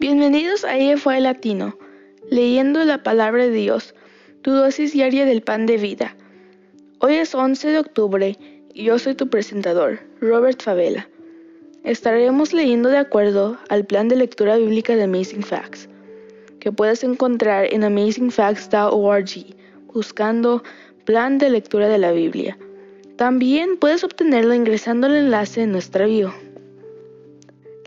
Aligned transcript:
Bienvenidos 0.00 0.64
a 0.64 0.78
EFI 0.78 1.20
Latino, 1.20 1.76
leyendo 2.30 2.84
la 2.84 3.02
palabra 3.02 3.44
de 3.44 3.50
Dios, 3.50 3.94
tu 4.42 4.52
dosis 4.52 4.92
diaria 4.92 5.24
del 5.24 5.42
pan 5.42 5.66
de 5.66 5.76
vida. 5.76 6.16
Hoy 7.00 7.14
es 7.14 7.34
11 7.34 7.68
de 7.68 7.78
octubre 7.78 8.36
y 8.72 8.84
yo 8.84 8.98
soy 8.98 9.14
tu 9.14 9.28
presentador, 9.28 10.00
Robert 10.20 10.62
Favela. 10.62 11.08
Estaremos 11.84 12.52
leyendo 12.52 12.88
de 12.88 12.98
acuerdo 12.98 13.58
al 13.68 13.84
plan 13.84 14.08
de 14.08 14.16
lectura 14.16 14.56
bíblica 14.56 14.94
de 14.94 15.04
Amazing 15.04 15.42
Facts, 15.42 15.88
que 16.60 16.72
puedes 16.72 17.02
encontrar 17.02 17.72
en 17.72 17.84
amazingfacts.org 17.84 19.56
buscando 19.92 20.62
plan 21.04 21.38
de 21.38 21.50
lectura 21.50 21.88
de 21.88 21.98
la 21.98 22.12
Biblia. 22.12 22.58
También 23.16 23.78
puedes 23.78 24.04
obtenerlo 24.04 24.54
ingresando 24.54 25.08
al 25.08 25.16
enlace 25.16 25.62
en 25.62 25.72
nuestra 25.72 26.06
bio. 26.06 26.32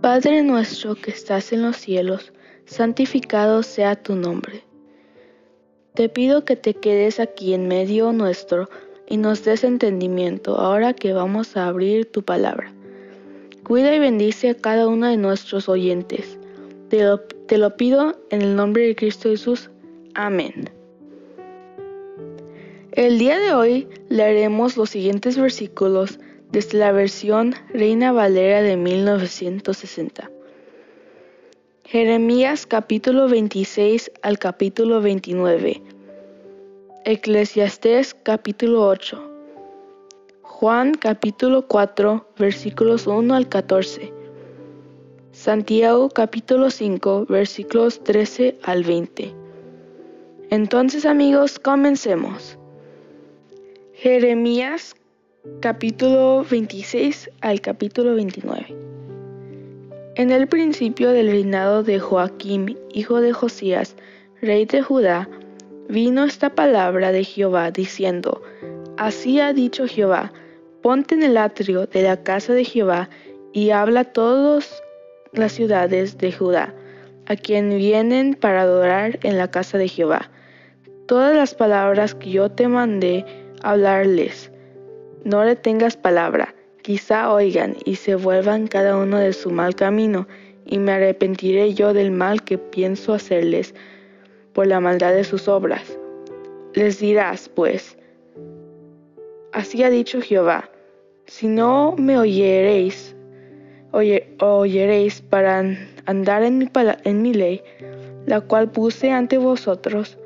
Padre 0.00 0.42
nuestro 0.42 0.94
que 0.94 1.10
estás 1.10 1.52
en 1.52 1.60
los 1.60 1.76
cielos, 1.76 2.32
santificado 2.64 3.62
sea 3.62 3.96
tu 3.96 4.16
nombre. 4.16 4.62
Te 5.92 6.08
pido 6.08 6.46
que 6.46 6.56
te 6.56 6.72
quedes 6.72 7.20
aquí 7.20 7.52
en 7.52 7.68
medio 7.68 8.10
nuestro 8.12 8.70
y 9.06 9.18
nos 9.18 9.44
des 9.44 9.62
entendimiento 9.62 10.56
ahora 10.56 10.94
que 10.94 11.12
vamos 11.12 11.54
a 11.54 11.66
abrir 11.66 12.10
tu 12.10 12.22
palabra. 12.22 12.72
Cuida 13.62 13.94
y 13.94 13.98
bendice 13.98 14.48
a 14.48 14.54
cada 14.54 14.88
uno 14.88 15.06
de 15.06 15.18
nuestros 15.18 15.68
oyentes. 15.68 16.38
Te 16.88 17.58
lo, 17.58 17.76
pido 17.76 18.18
en 18.30 18.40
el 18.40 18.56
nombre 18.56 18.86
de 18.86 18.96
Cristo 18.96 19.28
Jesús. 19.28 19.70
Amén. 20.14 20.70
El 22.92 23.18
día 23.18 23.38
de 23.38 23.52
hoy 23.52 23.86
leeremos 24.08 24.78
los 24.78 24.88
siguientes 24.88 25.36
versículos 25.36 26.18
desde 26.52 26.78
la 26.78 26.92
versión 26.92 27.54
Reina 27.72 28.12
Valera 28.12 28.62
de 28.62 28.76
1960. 28.76 30.30
Jeremías 31.84 32.66
capítulo 32.66 33.28
26 33.28 34.12
al 34.22 34.38
capítulo 34.38 35.00
29. 35.00 35.82
Eclesiastés 37.04 38.14
capítulo 38.14 38.86
8. 38.86 39.30
Juan 40.42 40.94
capítulo 40.94 41.66
4 41.66 42.26
versículos 42.38 43.06
1 43.06 43.34
al 43.34 43.48
14. 43.48 44.12
Santiago 45.32 46.10
capítulo 46.10 46.70
5 46.70 47.26
versículos 47.28 48.02
13 48.04 48.58
al 48.62 48.84
20. 48.84 49.34
Entonces 50.50 51.06
amigos, 51.06 51.58
comencemos. 51.58 52.58
Jeremías 53.94 54.94
capítulo 55.60 56.44
26 56.44 57.30
al 57.40 57.62
capítulo 57.62 58.14
29. 58.14 58.76
En 60.16 60.32
el 60.32 60.46
principio 60.46 61.10
del 61.10 61.30
reinado 61.30 61.82
de 61.82 61.98
Joaquim, 61.98 62.76
hijo 62.92 63.22
de 63.22 63.32
Josías, 63.32 63.96
rey 64.42 64.66
de 64.66 64.82
Judá, 64.82 65.30
vino 65.88 66.24
esta 66.24 66.50
palabra 66.50 67.10
de 67.10 67.24
Jehová 67.24 67.70
diciendo, 67.70 68.42
Así 68.98 69.40
ha 69.40 69.54
dicho 69.54 69.86
Jehová, 69.86 70.30
ponte 70.82 71.14
en 71.14 71.22
el 71.22 71.38
atrio 71.38 71.86
de 71.86 72.02
la 72.02 72.22
casa 72.22 72.52
de 72.52 72.64
Jehová 72.64 73.08
y 73.54 73.70
habla 73.70 74.00
a 74.00 74.12
todas 74.12 74.82
las 75.32 75.52
ciudades 75.52 76.18
de 76.18 76.32
Judá, 76.32 76.74
a 77.26 77.36
quien 77.36 77.70
vienen 77.78 78.34
para 78.34 78.62
adorar 78.62 79.18
en 79.22 79.38
la 79.38 79.50
casa 79.50 79.78
de 79.78 79.88
Jehová. 79.88 80.30
Todas 81.06 81.34
las 81.34 81.54
palabras 81.54 82.14
que 82.14 82.30
yo 82.30 82.50
te 82.50 82.68
mandé 82.68 83.24
hablarles, 83.62 84.49
no 85.24 85.44
le 85.44 85.56
tengas 85.56 85.96
palabra, 85.96 86.54
quizá 86.82 87.32
oigan 87.32 87.76
y 87.84 87.96
se 87.96 88.14
vuelvan 88.14 88.66
cada 88.66 88.96
uno 88.96 89.18
de 89.18 89.32
su 89.32 89.50
mal 89.50 89.74
camino, 89.74 90.26
y 90.66 90.78
me 90.78 90.92
arrepentiré 90.92 91.74
yo 91.74 91.92
del 91.92 92.10
mal 92.10 92.42
que 92.42 92.58
pienso 92.58 93.12
hacerles 93.12 93.74
por 94.52 94.66
la 94.66 94.80
maldad 94.80 95.12
de 95.12 95.24
sus 95.24 95.48
obras. 95.48 95.98
Les 96.74 97.00
dirás, 97.00 97.48
pues, 97.48 97.96
así 99.52 99.82
ha 99.82 99.90
dicho 99.90 100.20
Jehová, 100.20 100.70
si 101.26 101.48
no 101.48 101.94
me 101.96 102.18
oyereis, 102.18 103.14
oyereis 103.92 105.22
para 105.22 105.64
andar 106.06 106.42
en 106.44 106.58
mi, 106.58 106.68
en 107.04 107.22
mi 107.22 107.34
ley, 107.34 107.62
la 108.26 108.40
cual 108.40 108.70
puse 108.70 109.10
ante 109.10 109.38
vosotros, 109.38 110.18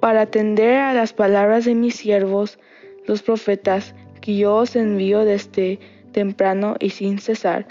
para 0.00 0.22
atender 0.22 0.78
a 0.78 0.92
las 0.92 1.12
palabras 1.12 1.64
de 1.64 1.74
mis 1.74 1.96
siervos, 1.96 2.58
los 3.06 3.22
profetas, 3.22 3.94
yo 4.34 4.56
os 4.56 4.74
envío 4.74 5.24
desde 5.24 5.78
temprano 6.12 6.76
y 6.80 6.90
sin 6.90 7.18
cesar, 7.18 7.68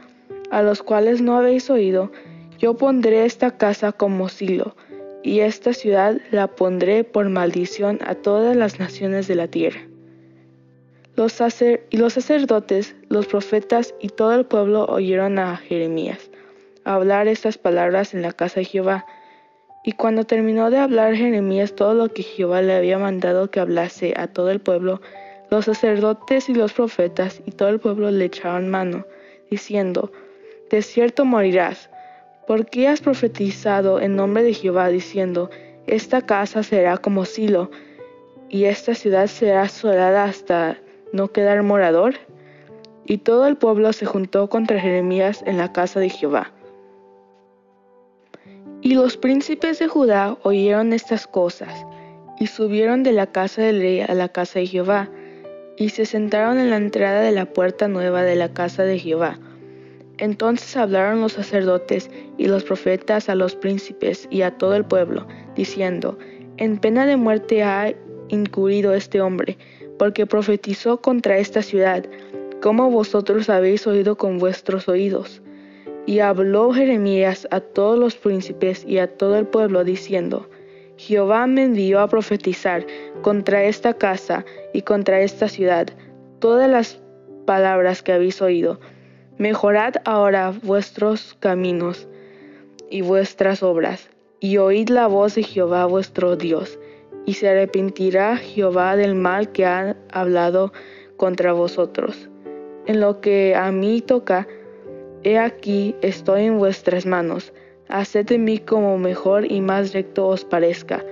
a 0.51 0.61
los 0.61 0.83
cuales 0.83 1.21
no 1.21 1.35
habéis 1.35 1.69
oído, 1.69 2.11
yo 2.59 2.75
pondré 2.75 3.25
esta 3.25 3.57
casa 3.57 3.91
como 3.91 4.29
silo, 4.29 4.75
y 5.23 5.39
esta 5.39 5.73
ciudad 5.73 6.21
la 6.31 6.47
pondré 6.47 7.03
por 7.03 7.27
maldición 7.29 7.99
a 8.05 8.13
todas 8.13 8.55
las 8.55 8.79
naciones 8.79 9.27
de 9.27 9.35
la 9.35 9.47
tierra. 9.47 9.81
Los 11.15 11.41
y 11.89 11.97
los 11.97 12.13
sacerdotes, 12.13 12.95
los 13.09 13.25
profetas 13.25 13.95
y 13.99 14.09
todo 14.09 14.33
el 14.35 14.45
pueblo 14.45 14.85
oyeron 14.85 15.39
a 15.39 15.57
Jeremías 15.57 16.29
hablar 16.85 17.27
estas 17.27 17.57
palabras 17.57 18.13
en 18.13 18.21
la 18.21 18.31
casa 18.31 18.61
de 18.61 18.65
Jehová. 18.65 19.05
Y 19.83 19.91
cuando 19.91 20.23
terminó 20.23 20.69
de 20.69 20.77
hablar 20.77 21.15
Jeremías 21.15 21.75
todo 21.75 21.93
lo 21.93 22.13
que 22.13 22.23
Jehová 22.23 22.61
le 22.61 22.73
había 22.73 22.97
mandado 22.97 23.51
que 23.51 23.59
hablase 23.59 24.13
a 24.15 24.27
todo 24.27 24.51
el 24.51 24.61
pueblo, 24.61 25.01
los 25.49 25.65
sacerdotes 25.65 26.49
y 26.49 26.55
los 26.55 26.73
profetas 26.73 27.41
y 27.45 27.51
todo 27.51 27.69
el 27.69 27.79
pueblo 27.79 28.11
le 28.11 28.25
echaron 28.25 28.69
mano, 28.69 29.05
diciendo, 29.49 30.11
De 30.69 30.81
cierto 30.81 31.25
morirás, 31.25 31.89
porque 32.47 32.87
has 32.87 33.01
profetizado 33.01 33.99
en 33.99 34.15
nombre 34.15 34.43
de 34.43 34.53
Jehová, 34.53 34.89
diciendo, 34.89 35.49
Esta 35.87 36.21
casa 36.21 36.63
será 36.63 36.97
como 36.97 37.25
silo, 37.25 37.71
y 38.49 38.65
esta 38.65 38.95
ciudad 38.95 39.27
será 39.27 39.63
asolada 39.63 40.23
hasta 40.23 40.77
no 41.11 41.31
quedar 41.31 41.63
morador? 41.63 42.15
Y 43.05 43.19
todo 43.19 43.47
el 43.47 43.57
pueblo 43.57 43.93
se 43.93 44.05
juntó 44.05 44.49
contra 44.49 44.79
Jeremías 44.79 45.43
en 45.45 45.57
la 45.57 45.71
casa 45.71 45.99
de 45.99 46.09
Jehová. 46.09 46.51
Y 48.81 48.93
los 48.95 49.17
príncipes 49.17 49.79
de 49.79 49.87
Judá 49.87 50.37
oyeron 50.43 50.93
estas 50.93 51.27
cosas, 51.27 51.85
y 52.39 52.47
subieron 52.47 53.03
de 53.03 53.13
la 53.13 53.27
casa 53.27 53.61
del 53.61 53.79
rey 53.79 54.01
a 54.01 54.13
la 54.13 54.29
casa 54.29 54.59
de 54.59 54.67
Jehová, 54.67 55.09
y 55.77 55.89
se 55.89 56.05
sentaron 56.05 56.59
en 56.59 56.69
la 56.69 56.77
entrada 56.77 57.21
de 57.21 57.31
la 57.31 57.45
puerta 57.45 57.87
nueva 57.87 58.23
de 58.23 58.35
la 58.35 58.53
casa 58.53 58.83
de 58.83 58.99
Jehová. 58.99 59.39
Entonces 60.17 60.77
hablaron 60.77 61.21
los 61.21 61.33
sacerdotes 61.33 62.09
y 62.37 62.47
los 62.47 62.63
profetas 62.63 63.27
a 63.27 63.35
los 63.35 63.55
príncipes 63.55 64.27
y 64.31 64.43
a 64.43 64.57
todo 64.57 64.75
el 64.75 64.85
pueblo, 64.85 65.27
diciendo, 65.55 66.17
En 66.57 66.77
pena 66.77 67.05
de 67.05 67.17
muerte 67.17 67.63
ha 67.63 67.93
incurrido 68.29 68.93
este 68.93 69.19
hombre, 69.19 69.57
porque 69.99 70.25
profetizó 70.25 71.01
contra 71.01 71.37
esta 71.37 71.61
ciudad, 71.61 72.05
como 72.61 72.89
vosotros 72.89 73.49
habéis 73.49 73.85
oído 73.87 74.17
con 74.17 74.37
vuestros 74.37 74.87
oídos. 74.87 75.41
Y 76.05 76.19
habló 76.19 76.71
Jeremías 76.71 77.47
a 77.51 77.59
todos 77.59 77.97
los 77.99 78.15
príncipes 78.15 78.85
y 78.87 78.99
a 78.99 79.07
todo 79.07 79.37
el 79.37 79.47
pueblo, 79.47 79.83
diciendo, 79.83 80.47
Jehová 80.97 81.45
me 81.47 81.63
envió 81.63 81.99
a 81.99 82.07
profetizar 82.07 82.85
contra 83.21 83.63
esta 83.63 83.93
casa 83.93 84.45
y 84.73 84.83
contra 84.83 85.21
esta 85.21 85.49
ciudad 85.49 85.87
todas 86.39 86.69
las 86.69 87.01
palabras 87.45 88.01
que 88.01 88.13
habéis 88.13 88.41
oído. 88.41 88.79
Mejorad 89.37 89.95
ahora 90.05 90.53
vuestros 90.63 91.35
caminos 91.39 92.07
y 92.89 93.01
vuestras 93.01 93.63
obras, 93.63 94.09
y 94.39 94.57
oíd 94.57 94.89
la 94.89 95.07
voz 95.07 95.35
de 95.35 95.43
Jehová 95.43 95.85
vuestro 95.85 96.37
Dios, 96.37 96.79
y 97.25 97.33
se 97.33 97.49
arrepentirá 97.49 98.37
Jehová 98.37 98.95
del 98.95 99.15
mal 99.15 99.51
que 99.51 99.65
ha 99.65 99.97
hablado 100.11 100.71
contra 101.17 101.51
vosotros. 101.51 102.29
En 102.85 103.01
lo 103.01 103.19
que 103.19 103.55
a 103.55 103.71
mí 103.71 104.01
toca, 104.01 104.47
he 105.23 105.39
aquí 105.39 105.95
estoy 106.01 106.45
en 106.45 106.59
vuestras 106.59 107.05
manos 107.05 107.51
Haced 107.87 108.25
de 108.25 108.37
mí 108.37 108.57
como 108.57 108.97
mejor 108.97 109.51
y 109.51 109.61
más 109.61 109.93
recto 109.93 110.27
os 110.27 110.45
parezca. 110.45 111.03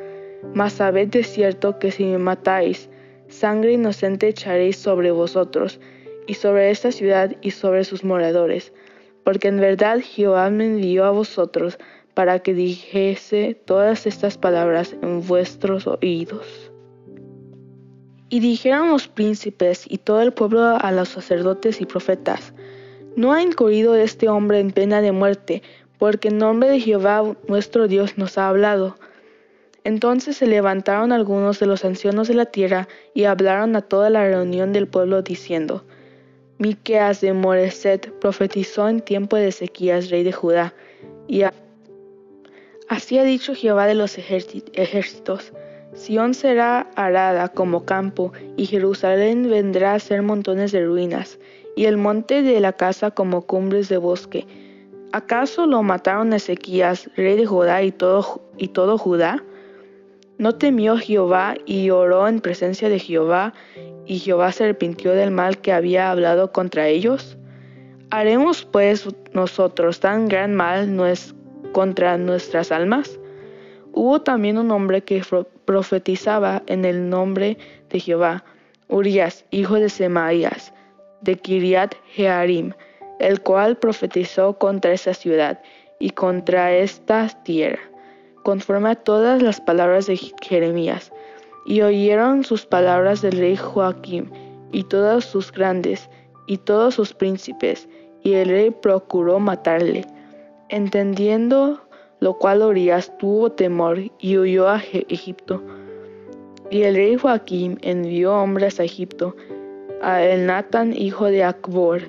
Mas 0.53 0.73
sabed 0.73 1.07
de 1.09 1.23
cierto 1.23 1.79
que 1.79 1.91
si 1.91 2.05
me 2.05 2.17
matáis, 2.17 2.89
sangre 3.29 3.73
inocente 3.73 4.27
echaréis 4.27 4.77
sobre 4.77 5.11
vosotros, 5.11 5.79
y 6.27 6.35
sobre 6.35 6.71
esta 6.71 6.91
ciudad 6.91 7.35
y 7.41 7.51
sobre 7.51 7.83
sus 7.83 8.03
moradores. 8.03 8.73
Porque 9.23 9.47
en 9.47 9.59
verdad 9.59 9.99
Jehová 10.01 10.49
me 10.49 10.65
envió 10.65 11.05
a 11.05 11.11
vosotros 11.11 11.77
para 12.13 12.39
que 12.39 12.53
dijese 12.53 13.59
todas 13.65 14.05
estas 14.05 14.37
palabras 14.37 14.95
en 15.01 15.25
vuestros 15.25 15.87
oídos. 15.87 16.71
Y 18.29 18.39
dijeron 18.39 18.89
los 18.89 19.07
príncipes 19.07 19.85
y 19.87 19.99
todo 19.99 20.21
el 20.21 20.33
pueblo 20.33 20.61
a 20.61 20.91
los 20.91 21.09
sacerdotes 21.09 21.81
y 21.81 21.85
profetas, 21.85 22.53
¿no 23.15 23.31
ha 23.31 23.41
incurrido 23.41 23.95
este 23.95 24.27
hombre 24.27 24.59
en 24.59 24.71
pena 24.71 25.01
de 25.01 25.11
muerte, 25.11 25.61
porque 25.97 26.29
en 26.29 26.37
nombre 26.37 26.69
de 26.69 26.79
Jehová 26.79 27.35
nuestro 27.47 27.87
Dios 27.87 28.17
nos 28.17 28.37
ha 28.37 28.47
hablado? 28.47 28.97
Entonces 29.83 30.37
se 30.37 30.47
levantaron 30.47 31.11
algunos 31.11 31.59
de 31.59 31.65
los 31.65 31.83
ancianos 31.83 32.27
de 32.27 32.35
la 32.35 32.45
tierra 32.45 32.87
y 33.13 33.25
hablaron 33.25 33.75
a 33.75 33.81
toda 33.81 34.09
la 34.09 34.23
reunión 34.25 34.71
del 34.71 34.87
pueblo 34.87 35.21
diciendo, 35.21 35.83
Miqueas 36.57 37.19
de 37.19 37.33
Moreset 37.33 38.11
profetizó 38.19 38.87
en 38.87 39.01
tiempo 39.01 39.35
de 39.35 39.49
Ezequías, 39.49 40.09
rey 40.09 40.23
de 40.23 40.31
Judá, 40.31 40.73
y 41.27 41.43
así 42.87 43.17
ha 43.17 43.23
dicho 43.23 43.55
Jehová 43.55 43.87
de 43.87 43.95
los 43.95 44.17
ejércitos, 44.17 45.51
Sión 45.93 46.33
será 46.33 46.87
arada 46.95 47.49
como 47.49 47.85
campo, 47.85 48.33
y 48.55 48.65
Jerusalén 48.65 49.49
vendrá 49.49 49.93
a 49.93 49.99
ser 49.99 50.21
montones 50.21 50.71
de 50.71 50.85
ruinas, 50.85 51.39
y 51.75 51.85
el 51.85 51.97
monte 51.97 52.41
de 52.41 52.59
la 52.59 52.73
casa 52.73 53.11
como 53.11 53.43
cumbres 53.43 53.89
de 53.89 53.97
bosque. 53.97 54.47
¿Acaso 55.13 55.67
lo 55.67 55.83
mataron 55.83 56.33
Ezequías, 56.33 57.07
rey 57.15 57.37
de 57.37 57.45
Judá 57.45 57.83
y 57.83 57.91
todo, 57.91 58.41
y 58.57 58.69
todo 58.69 58.97
Judá? 58.97 59.43
No 60.39 60.55
temió 60.55 60.97
Jehová 60.97 61.53
y 61.67 61.91
oró 61.91 62.27
en 62.27 62.39
presencia 62.39 62.89
de 62.89 62.97
Jehová, 62.97 63.53
y 64.07 64.17
Jehová 64.17 64.51
se 64.51 64.63
arrepintió 64.63 65.11
del 65.11 65.29
mal 65.29 65.59
que 65.59 65.71
había 65.71 66.09
hablado 66.09 66.51
contra 66.51 66.87
ellos. 66.87 67.37
¿Haremos 68.09 68.65
pues 68.65 69.07
nosotros 69.33 69.99
tan 69.99 70.27
gran 70.27 70.55
mal 70.55 70.89
contra 71.73 72.17
nuestras 72.17 72.71
almas? 72.71 73.19
Hubo 73.91 74.23
también 74.23 74.57
un 74.57 74.71
hombre 74.71 75.03
que 75.03 75.21
profetizaba 75.65 76.63
en 76.65 76.85
el 76.85 77.07
nombre 77.11 77.59
de 77.91 77.99
Jehová, 77.99 78.45
Urias, 78.87 79.45
hijo 79.51 79.75
de 79.75 79.89
Semaías, 79.89 80.73
de 81.21 81.35
Kiriat 81.35 81.93
Jearim, 82.15 82.73
el 83.19 83.41
cual 83.41 83.77
profetizó 83.77 84.57
contra 84.57 84.93
esa 84.93 85.13
ciudad 85.13 85.61
y 85.99 86.11
contra 86.11 86.73
esta 86.73 87.27
tierra 87.43 87.79
conforme 88.43 88.89
a 88.89 88.95
todas 88.95 89.41
las 89.41 89.59
palabras 89.59 90.05
de 90.05 90.17
Jeremías. 90.41 91.11
Y 91.65 91.81
oyeron 91.81 92.43
sus 92.43 92.65
palabras 92.65 93.21
del 93.21 93.37
rey 93.37 93.55
Joaquim, 93.55 94.29
y 94.71 94.83
todos 94.83 95.25
sus 95.25 95.51
grandes, 95.51 96.09
y 96.45 96.57
todos 96.57 96.95
sus 96.95 97.13
príncipes, 97.13 97.87
y 98.21 98.33
el 98.33 98.49
rey 98.49 98.71
procuró 98.71 99.39
matarle. 99.39 100.05
Entendiendo 100.69 101.81
lo 102.19 102.37
cual 102.37 102.61
Orías 102.61 103.17
tuvo 103.17 103.51
temor 103.51 103.99
y 104.19 104.37
huyó 104.37 104.69
a 104.69 104.77
Egipto. 104.77 105.61
Y 106.69 106.83
el 106.83 106.95
rey 106.95 107.17
Joaquim 107.17 107.77
envió 107.81 108.33
hombres 108.33 108.79
a 108.79 108.85
Egipto, 108.85 109.35
a 110.01 110.23
el 110.23 110.45
Natán 110.45 110.93
hijo 110.93 111.25
de 111.25 111.43
Acbor, 111.43 112.01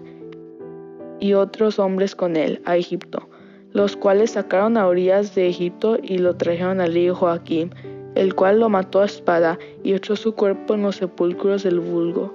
y 1.21 1.35
otros 1.35 1.79
hombres 1.79 2.15
con 2.15 2.37
él, 2.37 2.63
a 2.65 2.77
Egipto 2.77 3.29
los 3.75 3.97
cuales 3.97 4.31
sacaron 4.31 4.77
a 4.77 4.87
Orías 4.87 5.35
de 5.35 5.49
Egipto 5.49 5.99
y 6.01 6.19
lo 6.19 6.37
trajeron 6.37 6.81
al 6.81 6.95
rey 6.95 7.09
Joaquim, 7.11 7.71
el 8.15 8.35
cual 8.35 8.61
lo 8.61 8.69
mató 8.69 9.01
a 9.01 9.05
espada 9.05 9.59
y 9.83 9.95
echó 9.95 10.15
su 10.15 10.33
cuerpo 10.33 10.75
en 10.75 10.83
los 10.83 10.97
sepulcros 10.97 11.65
del 11.65 11.81
vulgo. 11.81 12.33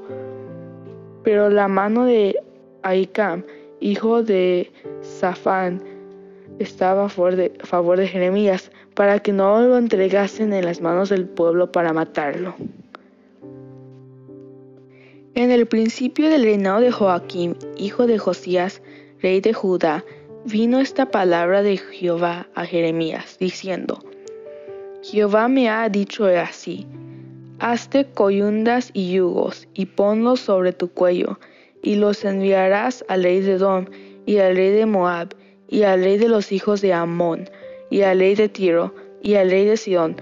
Pero 1.23 1.49
la 1.49 1.69
mano 1.69 2.03
de 2.03 2.35
Ahikam, 2.83 3.45
hijo 3.79 4.21
de 4.21 4.69
Safán, 5.01 5.81
estaba 6.59 7.05
a 7.05 7.09
favor 7.09 7.37
de, 7.37 7.53
favor 7.63 7.97
de 7.97 8.07
Jeremías, 8.09 8.69
para 8.93 9.19
que 9.19 9.31
no 9.31 9.61
lo 9.61 9.77
entregasen 9.77 10.51
en 10.51 10.65
las 10.65 10.81
manos 10.81 11.07
del 11.07 11.25
pueblo 11.25 11.71
para 11.71 11.93
matarlo. 11.93 12.53
En 15.35 15.51
el 15.51 15.67
principio 15.67 16.29
del 16.29 16.43
reinado 16.43 16.81
de 16.81 16.91
Joaquim, 16.91 17.53
hijo 17.77 18.07
de 18.07 18.17
Josías, 18.17 18.81
rey 19.21 19.41
de 19.41 19.53
Judá, 19.53 20.03
vino 20.45 20.79
esta 20.79 21.11
palabra 21.11 21.61
de 21.61 21.77
Jehová 21.77 22.47
a 22.55 22.65
Jeremías, 22.65 23.37
diciendo, 23.39 23.99
Jehová 25.03 25.47
me 25.47 25.69
ha 25.69 25.87
dicho 25.87 26.25
así, 26.25 26.87
hazte 27.59 28.05
coyundas 28.05 28.89
y 28.93 29.11
yugos, 29.11 29.67
y 29.75 29.85
ponlos 29.85 30.39
sobre 30.39 30.73
tu 30.73 30.89
cuello, 30.89 31.39
y 31.83 31.95
los 31.95 32.25
enviarás 32.25 33.05
al 33.07 33.23
rey 33.23 33.41
de 33.41 33.53
Edom, 33.53 33.85
y 34.25 34.37
al 34.37 34.55
rey 34.55 34.71
de 34.71 34.85
Moab, 34.87 35.35
y 35.67 35.83
al 35.83 36.03
rey 36.03 36.17
de 36.17 36.27
los 36.27 36.51
hijos 36.51 36.81
de 36.81 36.93
Amón, 36.93 37.49
y 37.91 38.01
al 38.01 38.19
rey 38.19 38.33
de 38.33 38.49
Tiro, 38.49 38.95
y 39.21 39.35
al 39.35 39.51
rey 39.51 39.65
de 39.65 39.77
Sidón, 39.77 40.17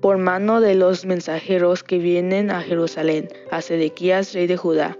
por 0.00 0.18
mano 0.18 0.60
de 0.60 0.74
los 0.74 1.04
mensajeros 1.04 1.82
que 1.82 1.98
vienen 1.98 2.50
a 2.50 2.62
Jerusalén, 2.62 3.28
a 3.50 3.60
Sedequías, 3.60 4.32
rey 4.32 4.46
de 4.46 4.56
Judá. 4.56 4.98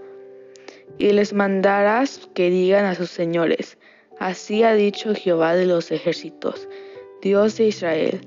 Y 0.99 1.13
les 1.13 1.33
mandarás 1.33 2.29
que 2.35 2.51
digan 2.51 2.85
a 2.85 2.95
sus 2.95 3.11
señores, 3.11 3.77
Así 4.19 4.63
ha 4.63 4.75
dicho 4.75 5.15
Jehová 5.15 5.55
de 5.55 5.67
los 5.67 5.91
ejércitos, 5.91 6.69
Dios 7.21 7.59
de 7.59 7.67
Israel, 7.67 8.21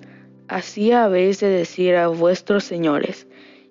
así 0.48 0.92
habéis 0.92 1.40
de 1.40 1.50
decir 1.50 1.96
a 1.96 2.08
vuestros 2.10 2.64
señores, 2.64 3.26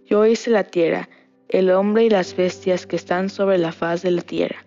yo 0.05 0.27
hice 0.27 0.51
la 0.51 0.65
tierra, 0.65 1.09
el 1.49 1.71
hombre 1.71 2.07
y 2.07 2.11
las 2.11 2.37
bestias 2.37 2.87
que 2.87 2.97
están 2.97 3.31
sobre 3.31 3.59
la 3.59 3.71
faz 3.71 4.03
de 4.03 4.11
la 4.11 4.23
tierra, 4.23 4.65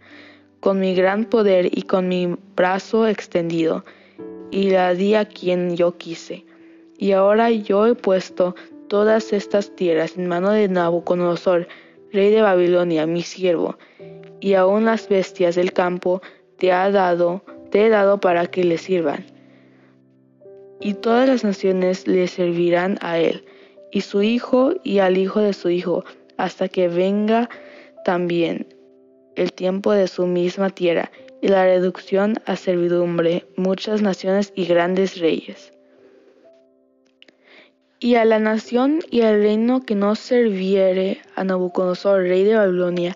con 0.62 0.80
mi 0.80 0.96
gran 0.96 1.26
poder 1.26 1.78
y 1.78 1.82
con 1.82 2.08
mi 2.08 2.38
brazo 2.56 3.06
extendido, 3.06 3.84
y 4.50 4.70
la 4.70 4.94
di 4.94 5.16
a 5.16 5.26
quien 5.26 5.76
yo 5.76 5.98
quise. 5.98 6.46
Y 7.02 7.14
ahora 7.14 7.50
yo 7.50 7.88
he 7.88 7.96
puesto 7.96 8.56
todas 8.88 9.34
estas 9.34 9.76
tierras 9.76 10.18
en 10.18 10.28
mano 10.28 10.52
de 10.52 10.68
Nabucodonosor, 10.68 11.68
rey 12.14 12.30
de 12.30 12.44
Babilonia, 12.44 13.08
mi 13.08 13.24
siervo, 13.24 13.80
y 14.40 14.54
aun 14.54 14.86
las 14.86 15.10
bestias 15.10 15.56
del 15.56 15.74
campo 15.74 16.22
te 16.60 16.72
ha 16.72 16.92
dado, 16.92 17.44
te 17.72 17.88
he 17.88 17.90
dado 17.90 18.20
para 18.20 18.46
que 18.46 18.64
le 18.64 18.78
sirvan. 18.78 19.26
Y 20.80 20.94
todas 20.94 21.28
las 21.28 21.44
naciones 21.44 22.06
le 22.06 22.28
servirán 22.28 23.00
a 23.02 23.18
él, 23.18 23.46
y 23.92 24.02
su 24.02 24.22
hijo 24.22 24.76
y 24.84 25.00
al 25.00 25.18
hijo 25.18 25.40
de 25.40 25.54
su 25.54 25.72
hijo, 25.72 26.06
hasta 26.38 26.70
que 26.70 26.88
venga 26.88 27.50
también 28.06 28.76
el 29.36 29.54
tiempo 29.54 29.92
de 29.92 30.08
su 30.08 30.28
misma 30.28 30.70
tierra, 30.70 31.10
y 31.42 31.48
la 31.48 31.64
reducción 31.64 32.36
a 32.46 32.56
servidumbre, 32.58 33.48
muchas 33.56 34.04
naciones 34.04 34.54
y 34.56 34.66
grandes 34.66 35.18
reyes. 35.18 35.74
Y 38.04 38.16
a 38.16 38.26
la 38.26 38.40
nación 38.40 39.02
y 39.12 39.22
al 39.22 39.44
reino 39.44 39.86
que 39.86 39.94
no 39.94 40.16
serviere 40.16 41.22
a 41.36 41.44
Nabucodonosor, 41.44 42.24
rey 42.24 42.44
de 42.44 42.56
Babilonia, 42.56 43.16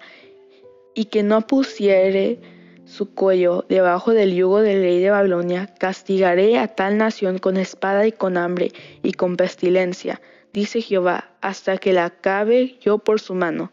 y 0.93 1.05
que 1.05 1.23
no 1.23 1.47
pusiere 1.47 2.39
su 2.85 3.11
cuello 3.11 3.65
debajo 3.67 4.13
del 4.13 4.35
yugo 4.35 4.61
del 4.61 4.83
rey 4.83 5.01
de 5.01 5.09
Babilonia, 5.09 5.73
castigaré 5.79 6.59
a 6.59 6.67
tal 6.67 6.99
nación 6.99 7.39
con 7.39 7.57
espada 7.57 8.05
y 8.05 8.11
con 8.11 8.37
hambre 8.37 8.73
y 9.01 9.13
con 9.13 9.37
pestilencia, 9.37 10.21
dice 10.53 10.81
Jehová, 10.81 11.31
hasta 11.41 11.79
que 11.79 11.91
la 11.91 12.05
acabe 12.05 12.77
yo 12.79 12.99
por 12.99 13.19
su 13.19 13.33
mano. 13.33 13.71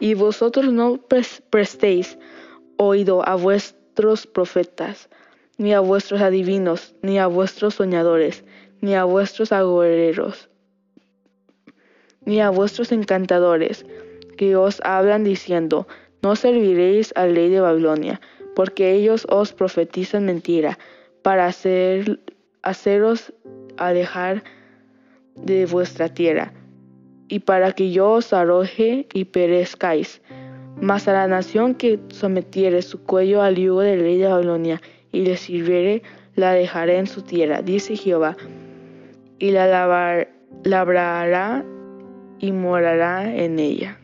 Y 0.00 0.14
vosotros 0.14 0.72
no 0.72 0.98
prestéis 1.50 2.16
oído 2.78 3.28
a 3.28 3.34
vuestros 3.34 4.26
profetas, 4.26 5.10
ni 5.58 5.74
a 5.74 5.80
vuestros 5.80 6.22
adivinos, 6.22 6.94
ni 7.02 7.18
a 7.18 7.26
vuestros 7.26 7.74
soñadores, 7.74 8.44
ni 8.80 8.94
a 8.94 9.04
vuestros 9.04 9.52
agoreros, 9.52 10.48
ni 12.26 12.40
a 12.40 12.50
vuestros 12.50 12.92
encantadores, 12.92 13.84
que 14.36 14.56
os 14.56 14.80
hablan 14.84 15.24
diciendo, 15.24 15.86
no 16.22 16.36
serviréis 16.36 17.12
al 17.16 17.34
rey 17.34 17.50
de 17.50 17.60
Babilonia, 17.60 18.20
porque 18.54 18.92
ellos 18.92 19.26
os 19.30 19.52
profetizan 19.52 20.24
mentira, 20.24 20.78
para 21.22 21.46
hacer, 21.46 22.20
haceros 22.62 23.32
alejar 23.76 24.42
de 25.36 25.66
vuestra 25.66 26.08
tierra, 26.08 26.52
y 27.28 27.40
para 27.40 27.72
que 27.72 27.90
yo 27.90 28.12
os 28.12 28.32
arroje 28.32 29.06
y 29.12 29.24
perezcáis. 29.24 30.22
Mas 30.80 31.08
a 31.08 31.12
la 31.12 31.28
nación 31.28 31.74
que 31.74 32.00
sometiere 32.08 32.82
su 32.82 33.02
cuello 33.02 33.42
al 33.42 33.56
yugo 33.56 33.80
del 33.80 34.00
rey 34.00 34.18
de 34.18 34.28
Babilonia 34.28 34.82
y 35.12 35.22
le 35.22 35.36
sirviere, 35.36 36.02
la 36.34 36.52
dejaré 36.52 36.98
en 36.98 37.06
su 37.06 37.22
tierra, 37.22 37.62
dice 37.62 37.96
Jehová, 37.96 38.36
y 39.38 39.50
la 39.52 40.26
labrará 40.64 41.64
y 42.44 42.52
morará 42.52 43.34
en 43.34 43.58
ella. 43.58 43.98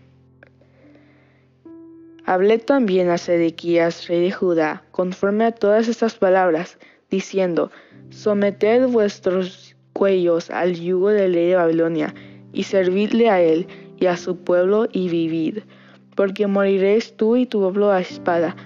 Hablé 2.24 2.56
también 2.58 3.10
a 3.10 3.18
Sedequías, 3.18 4.08
rey 4.08 4.22
de 4.22 4.32
Judá, 4.32 4.82
conforme 4.92 5.44
a 5.44 5.52
todas 5.52 5.88
estas 5.88 6.14
palabras, 6.14 6.78
diciendo, 7.10 7.70
Someted 8.08 8.86
vuestros 8.86 9.76
cuellos 9.92 10.48
al 10.50 10.74
yugo 10.74 11.10
del 11.10 11.34
rey 11.34 11.48
de 11.48 11.56
Babilonia, 11.56 12.14
y 12.54 12.62
servidle 12.62 13.28
a 13.28 13.42
él 13.42 13.66
y 13.98 14.06
a 14.06 14.16
su 14.16 14.38
pueblo 14.38 14.88
y 14.90 15.10
vivid, 15.10 15.58
porque 16.16 16.46
moriréis 16.46 17.14
tú 17.14 17.36
y 17.36 17.44
tu 17.44 17.60
pueblo 17.60 17.90
a 17.90 18.00
espada, 18.00 18.56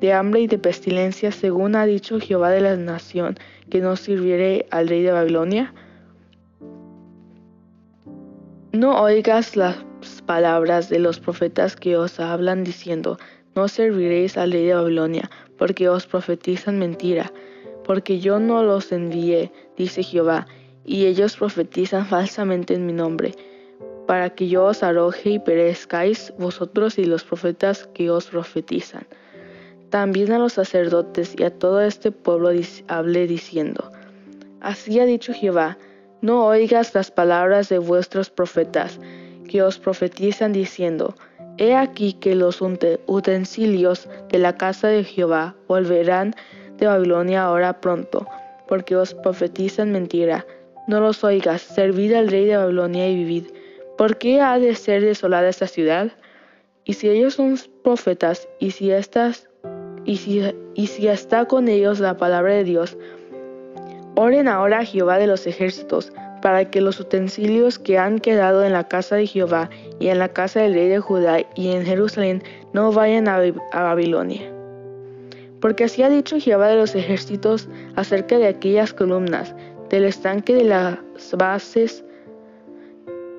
de 0.00 0.12
hambre 0.12 0.42
y 0.42 0.46
de 0.46 0.58
pestilencia, 0.58 1.32
según 1.32 1.74
ha 1.74 1.86
dicho 1.86 2.20
Jehová 2.20 2.50
de 2.50 2.60
la 2.60 2.76
nación 2.76 3.38
que 3.70 3.80
no 3.80 3.96
sirviere 3.96 4.66
al 4.70 4.88
rey 4.88 5.02
de 5.02 5.12
Babilonia? 5.12 5.72
No 8.72 9.02
oigas 9.02 9.54
las 9.54 9.76
palabras 10.24 10.88
de 10.88 10.98
los 10.98 11.20
profetas 11.20 11.76
que 11.76 11.98
os 11.98 12.18
hablan 12.18 12.64
diciendo, 12.64 13.18
no 13.54 13.68
serviréis 13.68 14.38
al 14.38 14.50
rey 14.50 14.64
de 14.64 14.74
Babilonia, 14.74 15.30
porque 15.58 15.90
os 15.90 16.06
profetizan 16.06 16.78
mentira, 16.78 17.30
porque 17.84 18.18
yo 18.18 18.40
no 18.40 18.62
los 18.62 18.90
envié, 18.90 19.52
dice 19.76 20.02
Jehová, 20.02 20.46
y 20.86 21.04
ellos 21.04 21.36
profetizan 21.36 22.06
falsamente 22.06 22.72
en 22.72 22.86
mi 22.86 22.94
nombre, 22.94 23.34
para 24.06 24.30
que 24.30 24.48
yo 24.48 24.64
os 24.64 24.82
arroje 24.82 25.32
y 25.32 25.38
perezcáis 25.38 26.32
vosotros 26.38 26.98
y 26.98 27.04
los 27.04 27.24
profetas 27.24 27.86
que 27.92 28.10
os 28.10 28.28
profetizan. 28.28 29.06
También 29.90 30.32
a 30.32 30.38
los 30.38 30.54
sacerdotes 30.54 31.34
y 31.38 31.42
a 31.42 31.50
todo 31.50 31.82
este 31.82 32.10
pueblo 32.10 32.48
hablé 32.88 33.26
diciendo, 33.26 33.92
Así 34.62 34.98
ha 34.98 35.04
dicho 35.04 35.34
Jehová, 35.34 35.76
no 36.22 36.46
oigas 36.46 36.94
las 36.94 37.10
palabras 37.10 37.68
de 37.68 37.78
vuestros 37.78 38.30
profetas, 38.30 38.98
que 39.48 39.62
os 39.62 39.78
profetizan 39.78 40.52
diciendo, 40.52 41.14
He 41.58 41.74
aquí 41.74 42.14
que 42.14 42.34
los 42.34 42.60
utensilios 43.06 44.08
de 44.30 44.38
la 44.38 44.56
casa 44.56 44.88
de 44.88 45.04
Jehová 45.04 45.54
volverán 45.68 46.34
de 46.78 46.86
Babilonia 46.86 47.44
ahora 47.44 47.80
pronto, 47.80 48.26
porque 48.66 48.96
os 48.96 49.14
profetizan 49.14 49.92
mentira. 49.92 50.46
No 50.88 51.00
los 51.00 51.22
oigas, 51.24 51.60
servid 51.60 52.14
al 52.14 52.28
rey 52.28 52.46
de 52.46 52.56
Babilonia 52.56 53.08
y 53.08 53.16
vivid. 53.16 53.44
¿Por 53.98 54.16
qué 54.16 54.40
ha 54.40 54.58
de 54.58 54.74
ser 54.74 55.02
desolada 55.02 55.48
esta 55.48 55.66
ciudad? 55.66 56.12
Y 56.84 56.94
si 56.94 57.08
ellos 57.08 57.34
son 57.34 57.58
profetas, 57.84 58.48
y 58.58 58.70
si 58.70 58.90
y 60.04 60.86
si 60.86 61.08
está 61.08 61.44
con 61.44 61.68
ellos 61.68 62.00
la 62.00 62.16
palabra 62.16 62.54
de 62.54 62.64
Dios, 62.64 62.96
oren 64.14 64.48
ahora 64.48 64.80
a 64.80 64.84
Jehová 64.84 65.18
de 65.18 65.26
los 65.26 65.46
ejércitos, 65.46 66.12
para 66.42 66.68
que 66.70 66.80
los 66.80 67.00
utensilios 67.00 67.78
que 67.78 67.96
han 67.96 68.18
quedado 68.18 68.64
en 68.64 68.72
la 68.72 68.88
casa 68.88 69.16
de 69.16 69.26
Jehová 69.26 69.70
y 70.00 70.08
en 70.08 70.18
la 70.18 70.28
casa 70.28 70.60
del 70.60 70.74
rey 70.74 70.88
de 70.88 70.98
Judá 70.98 71.38
y 71.54 71.70
en 71.70 71.84
Jerusalén 71.84 72.42
no 72.72 72.92
vayan 72.92 73.28
a, 73.28 73.40
Babilonia. 73.72 74.52
Porque 75.60 75.84
así 75.84 76.02
ha 76.02 76.10
dicho 76.10 76.40
Jehová 76.40 76.68
de 76.68 76.76
los 76.76 76.94
ejércitos 76.96 77.68
acerca 77.94 78.38
de 78.38 78.48
aquellas 78.48 78.92
columnas, 78.92 79.54
del 79.88 80.04
estanque 80.04 80.54
de 80.54 80.64
las 80.64 80.98
bases 81.38 82.04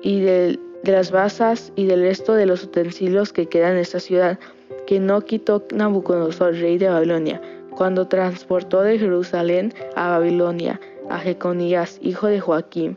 y 0.02 0.20
de, 0.20 0.58
de 0.82 0.92
las 0.92 1.10
basas 1.10 1.72
y 1.76 1.86
del 1.86 2.00
resto 2.00 2.34
de 2.34 2.46
los 2.46 2.64
utensilios 2.64 3.32
que 3.32 3.46
quedan 3.46 3.72
en 3.72 3.78
esta 3.78 4.00
ciudad, 4.00 4.38
que 4.86 4.98
no 4.98 5.20
quitó 5.20 5.62
Nabucodonosor, 5.74 6.54
rey 6.54 6.78
de 6.78 6.88
Babilonia, 6.88 7.40
cuando 7.76 8.08
transportó 8.08 8.82
de 8.82 8.98
Jerusalén 8.98 9.74
a 9.96 10.10
Babilonia 10.10 10.80
a 11.08 11.18
Jeconías, 11.18 11.98
hijo 12.02 12.26
de 12.26 12.40
Joaquim, 12.40 12.96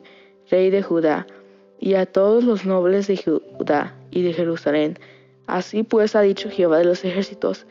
rey 0.50 0.69
de 0.69 0.81
Judá, 0.81 1.27
y 1.79 1.93
a 1.93 2.05
todos 2.05 2.43
los 2.43 2.65
nobles 2.65 3.07
de 3.07 3.17
Judá 3.17 3.96
y 4.12 4.24
de 4.24 4.34
Jerusalén. 4.34 4.98
Así 5.46 5.84
pues 5.84 6.15
ha 6.15 6.22
dicho 6.22 6.50
Jehová 6.50 6.79
de 6.79 6.86
los 6.86 7.05
ejércitos, 7.05 7.65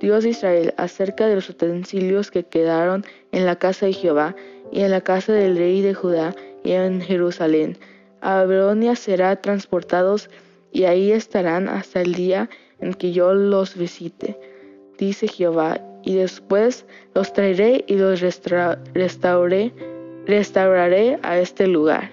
Dios 0.00 0.24
de 0.24 0.30
Israel, 0.30 0.74
acerca 0.76 1.26
de 1.26 1.36
los 1.36 1.48
utensilios 1.48 2.30
que 2.30 2.44
quedaron 2.44 3.04
en 3.30 3.46
la 3.46 3.56
casa 3.56 3.86
de 3.86 3.92
Jehová 3.92 4.34
y 4.72 4.80
en 4.80 4.90
la 4.90 5.00
casa 5.00 5.32
del 5.32 5.56
rey 5.56 5.80
de 5.80 5.94
Judá 5.94 6.34
y 6.64 6.72
en 6.72 7.00
Jerusalén. 7.00 7.78
A 8.20 8.36
Babilonia 8.36 8.96
será 8.96 9.36
transportados 9.36 10.28
y 10.72 10.84
ahí 10.84 11.12
estarán 11.12 11.68
hasta 11.68 12.00
el 12.00 12.14
día 12.14 12.50
en 12.80 12.94
que 12.94 13.12
yo 13.12 13.32
los 13.34 13.76
visite, 13.76 14.38
dice 14.98 15.28
Jehová, 15.28 15.80
y 16.04 16.16
después 16.16 16.86
los 17.14 17.32
traeré 17.32 17.84
y 17.86 17.96
los 17.96 18.20
restauraré, 18.20 19.72
restauraré 20.26 21.18
a 21.22 21.38
este 21.38 21.66
lugar. 21.66 22.10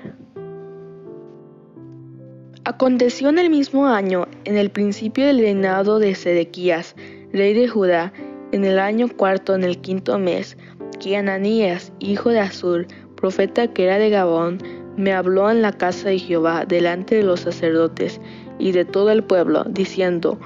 Aconteció 2.66 3.30
en 3.30 3.40
el 3.40 3.50
mismo 3.50 3.88
año, 3.88 4.28
en 4.46 4.58
el 4.58 4.70
principio 4.70 5.26
del 5.26 5.40
reinado 5.40 5.98
de 6.00 6.14
Sedequías, 6.14 6.96
rey 7.34 7.54
de 7.54 7.68
Judá, 7.68 8.14
en 8.52 8.66
el 8.66 8.80
año 8.80 9.08
cuarto, 9.10 9.56
en 9.56 9.64
el 9.64 9.80
quinto 9.80 10.20
mes, 10.20 10.58
que 11.00 11.18
Ananías, 11.18 11.92
hijo 12.00 12.30
de 12.30 12.40
Azur, 12.40 12.88
profeta 13.16 13.68
que 13.68 13.86
era 13.86 13.98
de 13.98 14.10
Gabón, 14.10 14.60
me 14.98 15.14
habló 15.14 15.50
en 15.50 15.62
la 15.62 15.72
casa 15.72 16.10
de 16.10 16.20
Jehová 16.20 16.66
delante 16.66 17.16
de 17.16 17.24
los 17.24 17.40
sacerdotes 17.42 18.20
y 18.60 18.72
de 18.72 18.86
todo 18.86 19.12
el 19.12 19.24
pueblo, 19.24 19.64
diciendo, 19.64 20.38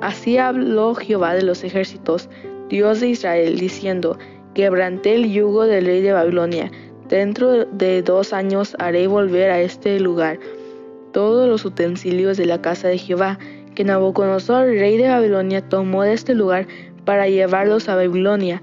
Así 0.00 0.38
habló 0.38 0.94
Jehová 0.94 1.34
de 1.34 1.42
los 1.42 1.62
ejércitos, 1.62 2.28
Dios 2.72 3.00
de 3.00 3.08
Israel, 3.08 3.58
diciendo, 3.58 4.16
Quebranté 4.54 5.14
el 5.14 5.30
yugo 5.30 5.66
del 5.66 5.84
rey 5.84 6.00
de 6.00 6.14
Babilonia. 6.14 6.70
Dentro 7.06 7.66
de 7.66 8.00
dos 8.00 8.32
años 8.32 8.74
haré 8.78 9.06
volver 9.06 9.50
a 9.50 9.60
este 9.60 10.00
lugar 10.00 10.38
todos 11.12 11.46
los 11.46 11.66
utensilios 11.66 12.38
de 12.38 12.46
la 12.46 12.62
casa 12.62 12.88
de 12.88 12.96
Jehová, 12.96 13.38
que 13.74 13.84
Nabucodonosor, 13.84 14.68
rey 14.68 14.96
de 14.96 15.10
Babilonia, 15.10 15.60
tomó 15.68 16.02
de 16.02 16.14
este 16.14 16.34
lugar 16.34 16.66
para 17.04 17.28
llevarlos 17.28 17.90
a 17.90 17.96
Babilonia. 17.96 18.62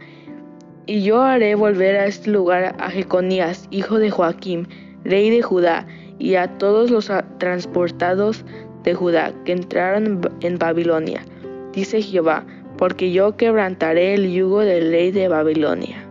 Y 0.88 1.04
yo 1.04 1.22
haré 1.22 1.54
volver 1.54 1.96
a 1.96 2.08
este 2.08 2.32
lugar 2.32 2.76
a 2.80 2.90
Jeconías, 2.90 3.68
hijo 3.70 4.00
de 4.00 4.10
Joaquim, 4.10 4.66
rey 5.04 5.30
de 5.30 5.44
Judá, 5.44 5.86
y 6.18 6.34
a 6.34 6.58
todos 6.58 6.90
los 6.90 7.12
transportados 7.38 8.44
de 8.84 8.96
Judá 8.96 9.34
que 9.46 9.52
entraron 9.52 10.22
en 10.42 10.58
Babilonia, 10.58 11.22
dice 11.74 12.02
Jehová, 12.02 12.44
porque 12.80 13.12
yo 13.12 13.36
quebrantaré 13.36 14.14
el 14.14 14.32
yugo 14.32 14.62
del 14.62 14.90
rey 14.90 15.12
de 15.12 15.28
Babilonia. 15.28 16.08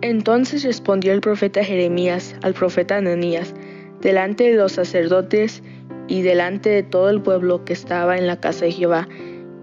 Entonces 0.00 0.64
respondió 0.64 1.12
el 1.12 1.20
profeta 1.20 1.62
Jeremías 1.62 2.34
al 2.42 2.52
profeta 2.52 2.96
Ananías, 2.96 3.54
delante 4.00 4.50
de 4.50 4.56
los 4.56 4.72
sacerdotes 4.72 5.62
y 6.08 6.22
delante 6.22 6.68
de 6.68 6.82
todo 6.82 7.10
el 7.10 7.22
pueblo 7.22 7.64
que 7.64 7.72
estaba 7.72 8.18
en 8.18 8.26
la 8.26 8.40
casa 8.40 8.64
de 8.64 8.72
Jehová, 8.72 9.08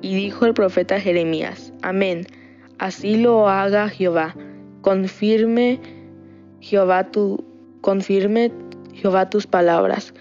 y 0.01 0.15
dijo 0.15 0.45
el 0.45 0.53
profeta 0.53 1.01
Jeremías, 1.01 1.73
Amén, 1.81 2.25
así 2.79 3.17
lo 3.17 3.49
haga 3.49 3.89
Jehová, 3.89 4.37
Jehová 6.61 7.11
tu, 7.11 7.43
confirme 7.81 8.53
Jehová 8.93 9.29
tus 9.29 9.47
palabras, 9.47 10.13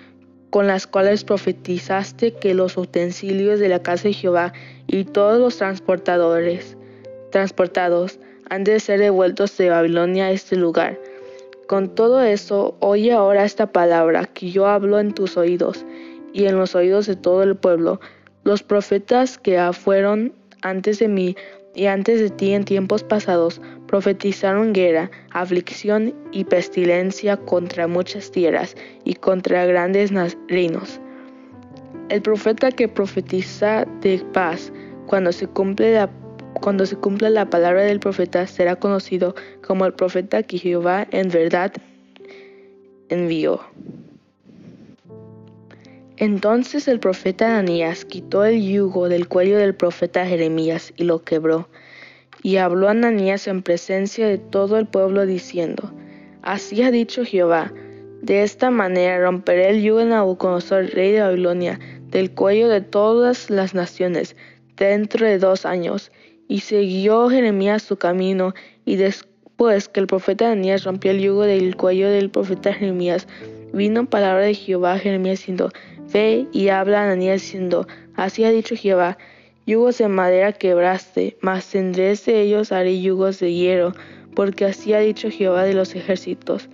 con 0.56 0.68
las 0.68 0.86
cuales 0.86 1.22
profetizaste 1.22 2.32
que 2.32 2.54
los 2.54 2.78
utensilios 2.78 3.60
de 3.60 3.68
la 3.68 3.82
casa 3.82 4.04
de 4.04 4.14
Jehová 4.14 4.54
y 4.86 5.04
todos 5.04 5.38
los 5.38 5.58
transportadores 5.58 6.78
transportados 7.30 8.18
han 8.48 8.64
de 8.64 8.80
ser 8.80 9.00
devueltos 9.00 9.54
de 9.58 9.68
Babilonia 9.68 10.24
a 10.24 10.30
este 10.30 10.56
lugar. 10.56 10.98
Con 11.66 11.94
todo 11.94 12.22
eso, 12.22 12.74
oye 12.80 13.12
ahora 13.12 13.44
esta 13.44 13.70
palabra 13.70 14.24
que 14.24 14.50
yo 14.50 14.66
hablo 14.66 14.98
en 14.98 15.12
tus 15.12 15.36
oídos 15.36 15.84
y 16.32 16.46
en 16.46 16.56
los 16.56 16.74
oídos 16.74 17.04
de 17.04 17.16
todo 17.16 17.42
el 17.42 17.54
pueblo. 17.54 18.00
Los 18.42 18.62
profetas 18.62 19.36
que 19.36 19.60
fueron 19.74 20.32
antes 20.62 21.00
de 21.00 21.08
mí 21.08 21.36
y 21.74 21.84
antes 21.84 22.18
de 22.18 22.30
ti 22.30 22.54
en 22.54 22.64
tiempos 22.64 23.04
pasados 23.04 23.60
profetizaron 23.86 24.72
guerra, 24.72 25.10
aflicción 25.30 26.14
y 26.32 26.44
pestilencia 26.44 27.36
contra 27.36 27.86
muchas 27.86 28.30
tierras 28.30 28.76
y 29.04 29.14
contra 29.14 29.66
grandes 29.66 30.12
reinos. 30.48 31.00
El 32.08 32.22
profeta 32.22 32.70
que 32.70 32.88
profetiza 32.88 33.84
de 34.00 34.18
paz, 34.32 34.72
cuando 35.06 35.32
se 35.32 35.46
cumple 35.46 35.94
la, 35.94 36.10
cuando 36.60 36.86
se 36.86 36.96
cumpla 36.96 37.30
la 37.30 37.50
palabra 37.50 37.82
del 37.82 38.00
profeta, 38.00 38.46
será 38.46 38.76
conocido 38.76 39.34
como 39.66 39.86
el 39.86 39.92
profeta 39.92 40.42
que 40.42 40.58
Jehová 40.58 41.06
en 41.10 41.28
verdad 41.28 41.72
envió. 43.08 43.60
Entonces 46.18 46.88
el 46.88 46.98
profeta 46.98 47.58
Ananías 47.58 48.06
quitó 48.06 48.44
el 48.44 48.62
yugo 48.62 49.08
del 49.08 49.28
cuello 49.28 49.58
del 49.58 49.74
profeta 49.74 50.24
Jeremías 50.24 50.94
y 50.96 51.04
lo 51.04 51.22
quebró. 51.22 51.68
Y 52.46 52.58
habló 52.58 52.88
Ananías 52.88 53.48
en 53.48 53.60
presencia 53.60 54.28
de 54.28 54.38
todo 54.38 54.78
el 54.78 54.86
pueblo 54.86 55.26
diciendo, 55.26 55.92
Así 56.42 56.80
ha 56.84 56.92
dicho 56.92 57.24
Jehová, 57.24 57.72
de 58.22 58.44
esta 58.44 58.70
manera 58.70 59.20
romperé 59.20 59.70
el 59.70 59.82
yugo 59.82 59.98
de 59.98 60.04
Nabucodonosor, 60.04 60.90
rey 60.90 61.10
de 61.10 61.22
Babilonia, 61.22 61.80
del 62.08 62.30
cuello 62.30 62.68
de 62.68 62.82
todas 62.82 63.50
las 63.50 63.74
naciones, 63.74 64.36
dentro 64.76 65.26
de 65.26 65.40
dos 65.40 65.66
años. 65.66 66.12
Y 66.46 66.60
siguió 66.60 67.28
Jeremías 67.30 67.82
su 67.82 67.96
camino, 67.96 68.54
y 68.84 68.94
después 68.94 69.88
que 69.88 69.98
el 69.98 70.06
profeta 70.06 70.46
Ananías 70.46 70.84
rompió 70.84 71.10
el 71.10 71.22
yugo 71.22 71.42
del 71.42 71.74
cuello 71.74 72.08
del 72.10 72.30
profeta 72.30 72.72
Jeremías, 72.72 73.26
vino 73.72 74.08
palabra 74.08 74.44
de 74.44 74.54
Jehová 74.54 74.92
a 74.92 74.98
Jeremías 75.00 75.40
diciendo, 75.40 75.72
Ve 76.12 76.46
y 76.52 76.68
habla 76.68 77.00
a 77.00 77.04
Ananías 77.06 77.42
diciendo, 77.42 77.88
Así 78.14 78.44
ha 78.44 78.52
dicho 78.52 78.76
Jehová, 78.76 79.18
yugos 79.66 79.98
de 79.98 80.08
madera 80.08 80.52
quebraste, 80.52 81.36
mas 81.40 81.66
tendré 81.66 82.14
de 82.14 82.40
ellos 82.40 82.72
haré 82.72 83.00
yugos 83.00 83.40
de 83.40 83.52
hierro, 83.52 83.92
porque 84.34 84.64
así 84.64 84.94
ha 84.94 85.00
dicho 85.00 85.30
Jehová 85.30 85.64
de 85.64 85.74
los 85.74 85.94
ejércitos, 85.94 86.68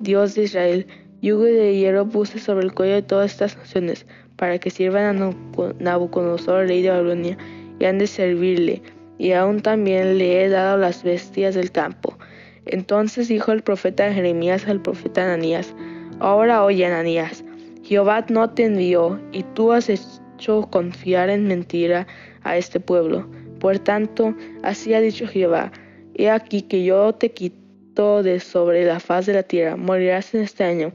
Dios 0.00 0.34
de 0.34 0.42
Israel, 0.42 0.86
yugo 1.22 1.44
de 1.44 1.74
hierro 1.74 2.06
puse 2.06 2.38
sobre 2.38 2.66
el 2.66 2.74
cuello 2.74 2.94
de 2.94 3.02
todas 3.02 3.32
estas 3.32 3.56
naciones, 3.56 4.04
para 4.36 4.58
que 4.58 4.70
sirvan 4.70 5.22
a 5.22 5.34
Nabucodonosor, 5.78 6.66
rey 6.66 6.82
de 6.82 6.90
Babilonia, 6.90 7.38
y 7.80 7.84
han 7.86 7.98
de 7.98 8.06
servirle. 8.06 8.82
y 9.16 9.30
aún 9.30 9.60
también 9.60 10.18
le 10.18 10.44
he 10.44 10.48
dado 10.48 10.76
las 10.76 11.04
bestias 11.04 11.54
del 11.54 11.70
campo. 11.70 12.18
Entonces 12.66 13.28
dijo 13.28 13.52
el 13.52 13.62
profeta 13.62 14.12
Jeremías 14.12 14.66
al 14.66 14.82
profeta 14.82 15.22
Ananías, 15.22 15.72
Ahora 16.18 16.64
oye, 16.64 16.84
Ananías, 16.84 17.44
Jehová 17.84 18.24
no 18.28 18.50
te 18.50 18.64
envió, 18.64 19.20
y 19.32 19.44
tú 19.54 19.72
has 19.72 19.88
hecho 19.88 20.62
confiar 20.70 21.30
en 21.30 21.46
mentira 21.46 22.06
a 22.44 22.56
este 22.56 22.80
pueblo. 22.80 23.28
Por 23.58 23.78
tanto, 23.78 24.34
así 24.62 24.94
ha 24.94 25.00
dicho 25.00 25.26
Jehová, 25.26 25.72
he 26.14 26.30
aquí 26.30 26.62
que 26.62 26.84
yo 26.84 27.12
te 27.14 27.32
quito 27.32 28.22
de 28.22 28.40
sobre 28.40 28.84
la 28.84 29.00
faz 29.00 29.26
de 29.26 29.34
la 29.34 29.42
tierra, 29.42 29.76
morirás 29.76 30.34
en 30.34 30.42
este 30.42 30.64
año, 30.64 30.92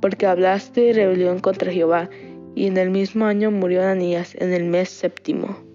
porque 0.00 0.26
hablaste 0.26 0.80
de 0.82 0.92
rebelión 0.92 1.38
contra 1.40 1.72
Jehová, 1.72 2.10
y 2.54 2.66
en 2.66 2.76
el 2.76 2.90
mismo 2.90 3.24
año 3.26 3.50
murió 3.50 3.82
Ananías, 3.82 4.34
en 4.34 4.52
el 4.52 4.64
mes 4.64 4.88
séptimo. 4.88 5.68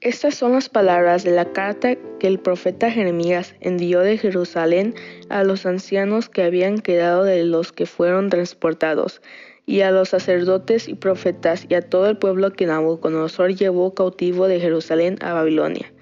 Estas 0.00 0.36
son 0.36 0.52
las 0.52 0.68
palabras 0.68 1.24
de 1.24 1.32
la 1.32 1.52
carta 1.52 1.96
que 2.20 2.28
el 2.28 2.38
profeta 2.38 2.88
Jeremías 2.88 3.56
envió 3.60 4.00
de 4.00 4.16
Jerusalén 4.16 4.94
a 5.28 5.42
los 5.42 5.66
ancianos 5.66 6.28
que 6.28 6.44
habían 6.44 6.78
quedado 6.78 7.24
de 7.24 7.44
los 7.44 7.72
que 7.72 7.84
fueron 7.84 8.30
transportados, 8.30 9.20
y 9.68 9.82
a 9.82 9.90
los 9.90 10.08
sacerdotes 10.08 10.88
y 10.88 10.94
profetas 10.94 11.66
y 11.68 11.74
a 11.74 11.82
todo 11.82 12.08
el 12.08 12.16
pueblo 12.16 12.54
que 12.54 12.64
Nabucodonosor 12.64 13.54
llevó 13.54 13.92
cautivo 13.94 14.48
de 14.48 14.60
Jerusalén 14.60 15.18
a 15.20 15.34
Babilonia. 15.34 15.92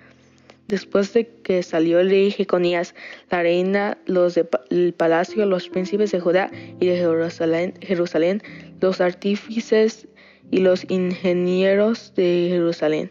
Después 0.68 1.12
de 1.12 1.26
que 1.42 1.64
salió 1.64 1.98
el 1.98 2.08
rey 2.08 2.30
Jeconías, 2.30 2.94
la 3.28 3.42
reina, 3.42 3.98
los 4.06 4.36
del 4.36 4.94
palacio, 4.96 5.44
los 5.46 5.68
príncipes 5.68 6.12
de 6.12 6.20
Judá 6.20 6.48
y 6.78 6.86
de 6.86 6.96
Jerusalén, 7.82 8.42
los 8.80 9.00
artífices 9.00 10.06
y 10.52 10.58
los 10.58 10.88
ingenieros 10.88 12.14
de 12.14 12.46
Jerusalén, 12.48 13.10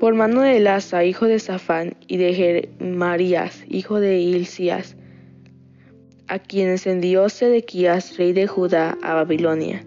por 0.00 0.14
mano 0.14 0.40
de 0.40 0.56
Elasa, 0.56 1.04
hijo 1.04 1.26
de 1.26 1.38
Safán, 1.38 1.96
y 2.06 2.16
de 2.16 2.70
Marías, 2.80 3.62
hijo 3.68 4.00
de 4.00 4.18
Hilcías, 4.20 4.96
a 6.28 6.38
quienes 6.38 6.86
envió 6.86 7.28
Sedequías, 7.28 8.16
rey 8.16 8.32
de 8.32 8.46
Judá, 8.46 8.96
a 9.02 9.14
Babilonia. 9.14 9.84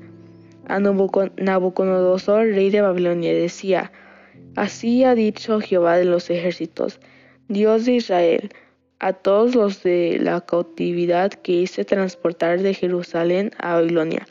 A 0.67 0.79
Nabucodonosor, 0.79 2.48
rey 2.48 2.69
de 2.69 2.81
Babilonia, 2.81 3.34
decía, 3.34 3.91
Así 4.55 5.03
ha 5.03 5.15
dicho 5.15 5.60
Jehová 5.60 5.98
de 5.98 6.05
los 6.05 6.29
ejércitos, 6.29 7.00
Dios 7.48 7.86
de 7.86 7.93
Israel, 7.93 8.50
a 9.00 9.13
todos 9.13 9.55
los 9.55 9.84
de 9.84 10.19
la 10.22 10.41
cautividad 10.41 11.31
que 11.31 11.53
hice 11.53 11.86
transportar 11.86 12.62
de 12.62 12.74
Jerusalén 12.74 13.51
a 13.58 13.75
Babilonia. 13.75 14.27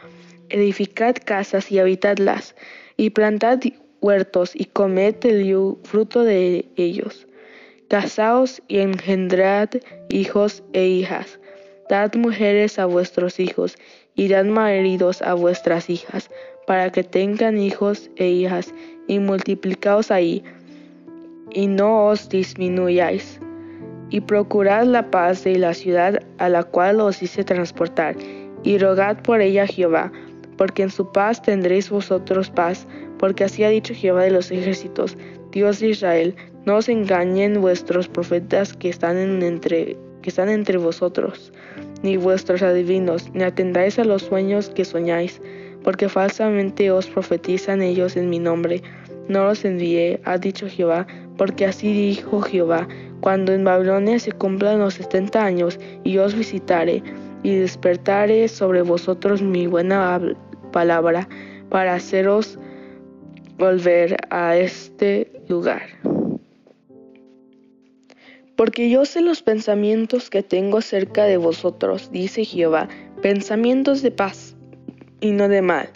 Edificad 0.51 1.17
casas 1.25 1.71
y 1.73 1.79
habitadlas, 1.79 2.55
y 2.97 3.11
plantad 3.11 3.61
huertos 4.01 4.53
y 4.55 4.67
comed 4.67 5.17
el 5.23 5.77
fruto 5.85 6.23
de 6.25 6.67
ellos. 6.77 7.27
Casaos 7.89 8.63
y 8.69 8.79
engendrad 8.79 9.71
hijos 10.11 10.63
e 10.73 10.87
hijas. 10.87 11.41
Dad 11.89 12.15
mujeres 12.15 12.79
a 12.79 12.87
vuestros 12.87 13.41
hijos 13.41 13.77
y 14.15 14.29
dad 14.29 14.45
maridos 14.45 15.23
a 15.23 15.35
vuestras 15.35 15.89
hijas, 15.89 16.29
para 16.67 16.91
que 16.93 17.03
tengan 17.03 17.57
hijos 17.57 18.11
e 18.17 18.29
hijas, 18.29 18.75
y 19.07 19.21
multiplicaos 19.21 20.11
ahí, 20.11 20.43
y 21.51 21.67
no 21.67 22.07
os 22.07 22.29
disminuyáis. 22.29 23.41
Y 24.11 24.21
procurad 24.21 24.85
la 24.85 25.11
paz 25.11 25.45
de 25.45 25.57
la 25.59 25.73
ciudad 25.73 26.21
a 26.39 26.49
la 26.49 26.63
cual 26.65 27.01
os 27.01 27.23
hice 27.23 27.45
transportar, 27.45 28.17
y 28.65 28.77
rogad 28.79 29.23
por 29.23 29.41
ella 29.41 29.63
a 29.63 29.67
Jehová, 29.67 30.13
porque 30.59 30.83
en 30.83 30.91
su 30.91 31.11
paz 31.13 31.41
tendréis 31.41 31.89
vosotros 31.89 32.51
paz, 32.51 32.87
porque 33.19 33.45
así 33.45 33.65
ha 33.65 33.69
dicho 33.69 33.95
Jehová 33.95 34.25
de 34.25 34.33
los 34.33 34.51
ejércitos, 34.51 35.17
Dios 35.53 35.81
de 35.81 35.89
Israel, 35.89 36.35
no 36.67 36.77
os 36.77 36.89
engañen 36.89 37.61
vuestros 37.61 38.09
profetas 38.09 38.75
que 38.75 38.91
están, 38.91 39.17
entre, 39.43 39.97
que 40.21 40.29
están 40.29 40.51
entre 40.51 40.77
vosotros, 40.77 41.53
ni 42.03 42.17
vuestros 42.17 42.63
adivinos, 42.63 43.31
ni 43.35 43.43
atendáis 43.43 43.99
a 43.99 44.05
los 44.05 44.23
sueños 44.23 44.71
que 44.71 44.85
soñáis, 44.85 45.41
porque 45.83 46.09
falsamente 46.09 46.91
os 46.91 47.07
profetizan 47.07 47.83
ellos 47.83 48.17
en 48.17 48.31
mi 48.31 48.39
nombre. 48.39 48.83
No 49.29 49.45
los 49.45 49.65
envié, 49.65 50.21
ha 50.25 50.39
dicho 50.39 50.69
Jehová, 50.69 51.07
porque 51.37 51.67
así 51.67 51.93
dijo 51.93 52.41
Jehová, 52.41 52.89
cuando 53.21 53.53
en 53.53 53.65
Babilonia 53.65 54.19
se 54.19 54.33
cumplan 54.33 54.79
los 54.79 54.95
setenta 54.95 55.45
años, 55.45 55.79
y 56.05 56.19
os 56.19 56.35
visitaré, 56.35 57.03
y 57.43 57.57
despertaré 57.57 58.49
sobre 58.49 58.83
vosotros 58.83 59.43
mi 59.43 59.67
buena 59.67 60.21
palabra, 60.73 61.29
para 61.69 61.95
haceros 61.95 62.59
volver 63.59 64.17
a 64.31 64.57
este 64.57 65.31
lugar. 65.49 65.83
Porque 68.59 68.91
yo 68.91 69.05
sé 69.05 69.21
los 69.21 69.41
pensamientos 69.41 70.31
que 70.31 70.43
tengo 70.43 70.81
cerca 70.81 71.27
de 71.27 71.37
vosotros, 71.37 72.11
dice 72.11 72.45
Jehová, 72.45 72.89
pensamientos 73.23 74.03
de 74.03 74.11
paz 74.11 74.57
y 75.21 75.31
no 75.31 75.49
de 75.49 75.63
mal, 75.63 75.91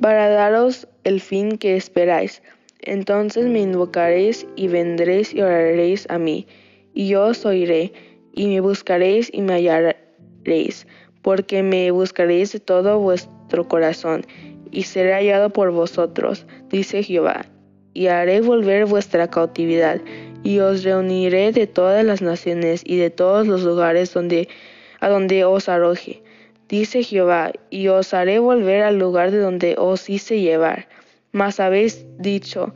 para 0.00 0.28
daros 0.28 0.86
el 1.02 1.20
fin 1.20 1.58
que 1.58 1.74
esperáis. 1.74 2.42
Entonces 2.80 3.46
me 3.46 3.58
invocaréis 3.58 4.46
y 4.54 4.68
vendréis 4.68 5.34
y 5.34 5.40
oraréis 5.40 6.08
a 6.08 6.20
mí, 6.20 6.46
y 6.94 7.08
yo 7.08 7.24
os 7.24 7.44
oiré, 7.44 7.92
y 8.32 8.46
me 8.46 8.60
buscaréis 8.60 9.28
y 9.34 9.42
me 9.42 9.54
hallaréis, 9.54 10.86
porque 11.22 11.64
me 11.64 11.90
buscaréis 11.90 12.52
de 12.52 12.60
todo 12.60 13.00
vuestro 13.00 13.66
corazón, 13.66 14.24
y 14.70 14.84
seré 14.84 15.12
hallado 15.12 15.50
por 15.50 15.72
vosotros, 15.72 16.46
dice 16.70 17.02
Jehová, 17.02 17.46
y 17.94 18.06
haré 18.06 18.42
volver 18.42 18.86
vuestra 18.86 19.28
cautividad, 19.28 20.00
y 20.42 20.60
os 20.60 20.84
reuniré 20.84 21.52
de 21.52 21.66
todas 21.66 22.04
las 22.04 22.22
naciones 22.22 22.82
y 22.84 22.96
de 22.96 23.10
todos 23.10 23.46
los 23.46 23.62
lugares 23.62 24.12
donde, 24.12 24.48
a 25.00 25.08
donde 25.08 25.44
os 25.44 25.68
arroje, 25.68 26.22
dice 26.68 27.02
Jehová, 27.02 27.52
y 27.70 27.88
os 27.88 28.14
haré 28.14 28.38
volver 28.38 28.82
al 28.82 28.98
lugar 28.98 29.30
de 29.30 29.38
donde 29.38 29.74
os 29.78 30.08
hice 30.08 30.40
llevar. 30.40 30.88
Mas 31.32 31.60
habéis 31.60 32.06
dicho, 32.18 32.74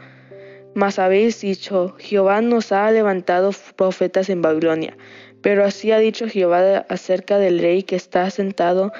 mas 0.75 0.99
habéis 0.99 1.41
dicho, 1.41 1.95
Jehová 1.99 2.41
nos 2.41 2.73
ha 2.73 2.91
levantado 2.91 3.51
profetas 3.77 4.29
en 4.31 4.43
Babilonia. 4.43 4.97
Pero 5.43 5.65
así 5.65 5.91
ha 5.91 5.99
dicho 5.99 6.29
Jehová 6.29 6.87
acerca 6.89 7.39
del 7.39 7.59
rey 7.59 7.83
que 7.83 7.97
está 7.97 8.31
sentado 8.31 8.93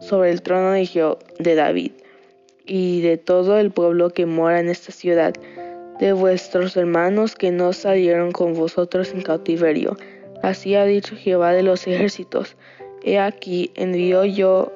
sobre 0.00 0.30
el 0.30 0.42
trono 0.42 0.72
de, 0.72 1.16
de 1.38 1.54
David 1.54 1.92
y 2.66 3.00
de 3.00 3.16
todo 3.16 3.58
el 3.58 3.70
pueblo 3.70 4.10
que 4.10 4.26
mora 4.26 4.60
en 4.60 4.68
esta 4.68 4.92
ciudad, 4.92 5.34
de 6.00 6.12
vuestros 6.12 6.76
hermanos 6.76 7.34
que 7.34 7.50
no 7.50 7.72
salieron 7.72 8.32
con 8.32 8.54
vosotros 8.54 9.12
en 9.12 9.22
cautiverio. 9.22 9.96
Así 10.42 10.74
ha 10.74 10.84
dicho 10.84 11.16
Jehová 11.16 11.52
de 11.52 11.62
los 11.62 11.86
ejércitos. 11.86 12.56
He 13.02 13.18
aquí 13.18 13.70
envío 13.74 14.24
yo 14.24 14.72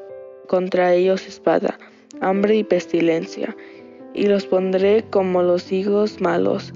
contra 0.49 0.93
ellos 0.95 1.27
espada, 1.27 1.79
hambre 2.21 2.57
y 2.57 2.65
pestilencia, 2.65 3.57
y 4.15 4.27
los 4.27 4.47
pondré 4.47 5.05
como 5.11 5.43
los 5.43 5.71
higos 5.73 6.21
malos, 6.21 6.73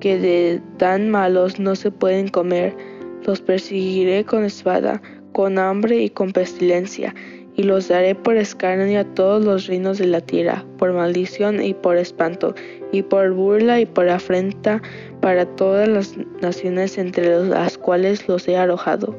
que 0.00 0.18
de 0.18 0.60
tan 0.78 1.10
malos 1.10 1.58
no 1.58 1.76
se 1.76 1.90
pueden 1.90 2.28
comer. 2.28 2.76
Los 3.24 3.40
perseguiré 3.40 4.24
con 4.24 4.44
espada, 4.44 5.00
con 5.32 5.58
hambre 5.58 5.98
y 6.02 6.10
con 6.10 6.32
pestilencia, 6.32 7.14
y 7.56 7.62
los 7.62 7.88
daré 7.88 8.14
por 8.14 8.36
escarnio 8.36 9.00
a 9.00 9.04
todos 9.04 9.44
los 9.44 9.66
reinos 9.66 9.98
de 9.98 10.06
la 10.06 10.20
tierra, 10.20 10.64
por 10.78 10.92
maldición 10.92 11.62
y 11.62 11.74
por 11.74 11.96
espanto, 11.96 12.54
y 12.92 13.02
por 13.02 13.32
burla 13.32 13.80
y 13.80 13.86
por 13.86 14.08
afrenta 14.08 14.82
para 15.20 15.46
todas 15.46 15.88
las 15.88 16.16
naciones 16.40 16.98
entre 16.98 17.44
las 17.44 17.78
cuales 17.78 18.26
los 18.28 18.48
he 18.48 18.56
arrojado. 18.56 19.14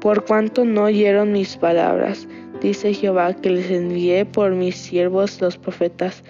Por 0.00 0.24
cuanto 0.24 0.64
no 0.64 0.84
oyeron 0.84 1.32
mis 1.32 1.56
palabras, 1.56 2.26
dice 2.60 2.94
Jehová, 2.94 3.34
que 3.34 3.50
les 3.50 3.70
envié 3.70 4.24
por 4.24 4.52
mis 4.52 4.76
siervos 4.76 5.40
los 5.40 5.58
profetas, 5.58 6.24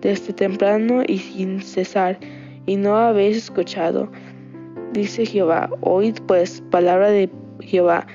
desde 0.00 0.34
temprano 0.34 1.02
y 1.06 1.18
sin 1.18 1.62
cesar, 1.62 2.18
y 2.66 2.76
no 2.76 2.96
habéis 2.96 3.38
escuchado. 3.38 4.10
Dice 4.92 5.26
Jehová, 5.26 5.70
oíd 5.80 6.18
pues 6.26 6.62
palabra 6.70 7.10
de 7.10 7.30
Jehová, 7.60 8.06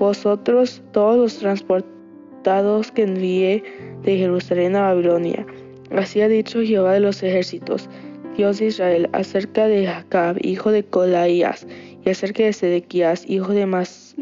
vosotros 0.00 0.82
todos 0.92 1.16
los 1.18 1.38
transportados 1.38 2.90
que 2.90 3.02
envié 3.02 3.62
de 4.02 4.16
Jerusalén 4.16 4.74
a 4.74 4.88
Babilonia. 4.88 5.46
Así 5.90 6.22
ha 6.22 6.28
dicho 6.28 6.62
Jehová 6.62 6.94
de 6.94 7.00
los 7.00 7.22
ejércitos, 7.22 7.88
Dios 8.34 8.58
de 8.58 8.66
Israel, 8.66 9.10
acerca 9.12 9.66
de 9.66 9.86
Jacob, 9.86 10.38
hijo 10.40 10.72
de 10.72 10.84
Colaías, 10.84 11.66
y 12.02 12.08
acerca 12.08 12.44
de 12.44 12.54
Sedequías, 12.54 13.28
hijo 13.28 13.52
de 13.52 13.66
Mas 13.66 14.16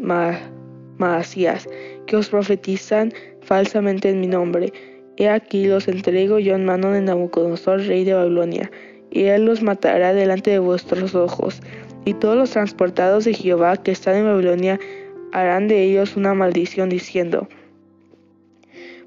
Maasías, 0.97 1.65
que 2.07 2.17
os 2.17 2.27
profetizan 2.27 3.13
falsamente 3.41 4.09
en 4.09 4.19
mi 4.19 4.27
nombre. 4.27 4.73
He 5.15 5.29
aquí 5.29 5.65
los 5.65 5.87
entrego 5.87 6.39
yo 6.39 6.55
en 6.55 6.65
mano 6.65 6.91
de 6.91 7.01
Nabucodonosor, 7.01 7.85
rey 7.87 8.03
de 8.03 8.15
Babilonia, 8.15 8.69
y 9.11 9.23
él 9.25 9.45
los 9.45 9.63
matará 9.63 10.13
delante 10.13 10.51
de 10.51 10.59
vuestros 10.59 11.15
ojos. 11.15 11.61
Y 12.03 12.15
todos 12.15 12.35
los 12.35 12.51
transportados 12.51 13.23
de 13.23 13.33
Jehová 13.33 13.77
que 13.77 13.91
están 13.91 14.15
en 14.15 14.25
Babilonia 14.25 14.77
harán 15.31 15.67
de 15.67 15.83
ellos 15.83 16.15
una 16.15 16.33
maldición 16.33 16.89
diciendo, 16.89 17.47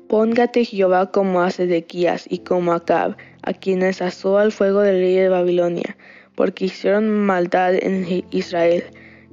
Póngate 0.08 0.64
Jehová 0.64 1.10
como 1.10 1.40
a 1.40 1.50
Sedequías 1.50 2.26
y 2.28 2.40
como 2.40 2.72
a 2.72 2.76
Acab, 2.76 3.16
a 3.42 3.52
quienes 3.54 4.02
asó 4.02 4.38
al 4.38 4.52
fuego 4.52 4.80
del 4.80 5.00
rey 5.00 5.14
de 5.14 5.28
Babilonia, 5.28 5.96
porque 6.34 6.66
hicieron 6.66 7.08
maldad 7.08 7.74
en 7.74 8.24
Israel, 8.30 8.84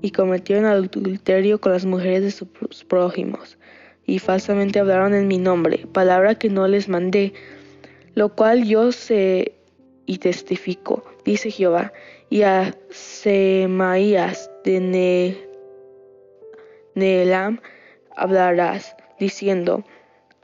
y 0.01 0.11
cometieron 0.11 0.65
adulterio 0.65 1.59
con 1.59 1.73
las 1.73 1.85
mujeres 1.85 2.23
de 2.23 2.31
sus 2.31 2.85
prójimos, 2.85 3.57
y 4.05 4.19
falsamente 4.19 4.79
hablaron 4.79 5.13
en 5.13 5.27
mi 5.27 5.37
nombre, 5.37 5.85
palabra 5.91 6.35
que 6.35 6.49
no 6.49 6.67
les 6.67 6.87
mandé, 6.87 7.33
lo 8.15 8.29
cual 8.33 8.63
yo 8.65 8.91
sé 8.93 9.53
y 10.05 10.17
testifico, 10.19 11.03
dice 11.25 11.51
Jehová, 11.51 11.91
y 12.29 12.43
a 12.43 12.73
Semaías 12.89 14.49
de 14.63 15.48
Neelam 16.99 17.61
hablarás, 18.15 18.95
diciendo, 19.19 19.83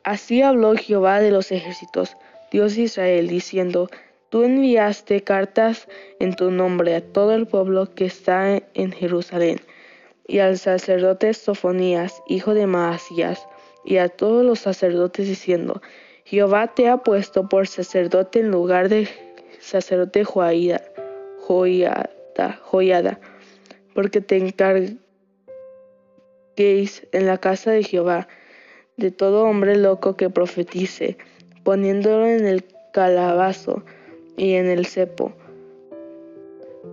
Así 0.04 0.42
habló 0.42 0.76
Jehová 0.76 1.20
de 1.20 1.32
los 1.32 1.52
ejércitos, 1.52 2.16
Dios 2.52 2.76
de 2.76 2.84
Israel, 2.84 3.28
diciendo, 3.28 3.90
Tú 4.30 4.44
enviaste 4.44 5.22
cartas 5.24 5.88
en 6.20 6.36
tu 6.36 6.52
nombre 6.52 6.96
a 6.96 7.02
todo 7.02 7.34
el 7.34 7.48
pueblo 7.48 7.94
que 7.94 8.06
está 8.06 8.62
en 8.74 8.92
Jerusalén, 8.92 9.62
y 10.28 10.40
al 10.40 10.58
sacerdote 10.58 11.34
Sofonías, 11.34 12.22
hijo 12.28 12.54
de 12.54 12.68
Maasías, 12.68 13.48
y 13.84 13.98
a 13.98 14.10
todos 14.10 14.44
los 14.44 14.60
sacerdotes 14.60 15.28
diciendo, 15.28 15.82
Jehová 16.26 16.74
te 16.74 16.90
ha 16.90 16.98
puesto 16.98 17.48
por 17.48 17.68
sacerdote 17.68 18.40
en 18.40 18.50
lugar 18.50 18.90
de 18.90 19.08
sacerdote 19.60 20.24
Joiada, 20.24 20.82
porque 23.94 24.22
te 24.22 24.38
encarguéis 24.38 24.96
en 26.58 27.26
la 27.26 27.38
casa 27.38 27.72
de 27.72 27.84
Jehová 27.84 28.28
de 28.98 29.12
todo 29.12 29.44
hombre 29.44 29.76
loco 29.76 30.16
que 30.16 30.30
profetice, 30.30 31.18
poniéndolo 31.64 32.26
en 32.26 32.46
el 32.46 32.64
calabazo 32.94 33.84
y 34.38 34.54
en 34.54 34.68
el 34.68 34.86
cepo. 34.86 35.34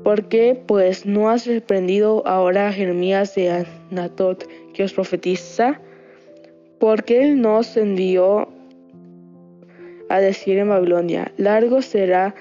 ¿Por 0.02 0.24
qué, 0.28 0.60
pues, 0.66 1.06
no 1.06 1.30
has 1.30 1.46
reprendido 1.46 2.26
ahora 2.26 2.68
a 2.68 2.72
Jeremías 2.72 3.36
de 3.36 3.64
Anatot 3.90 4.48
que 4.74 4.82
os 4.82 4.92
profetiza? 4.92 5.80
Porque 6.80 7.22
él 7.22 7.40
nos 7.40 7.76
envió 7.76 8.48
a 10.08 10.20
decir 10.20 10.58
en 10.58 10.70
Babilonia, 10.70 11.30
largo 11.36 11.82
será 11.82 12.34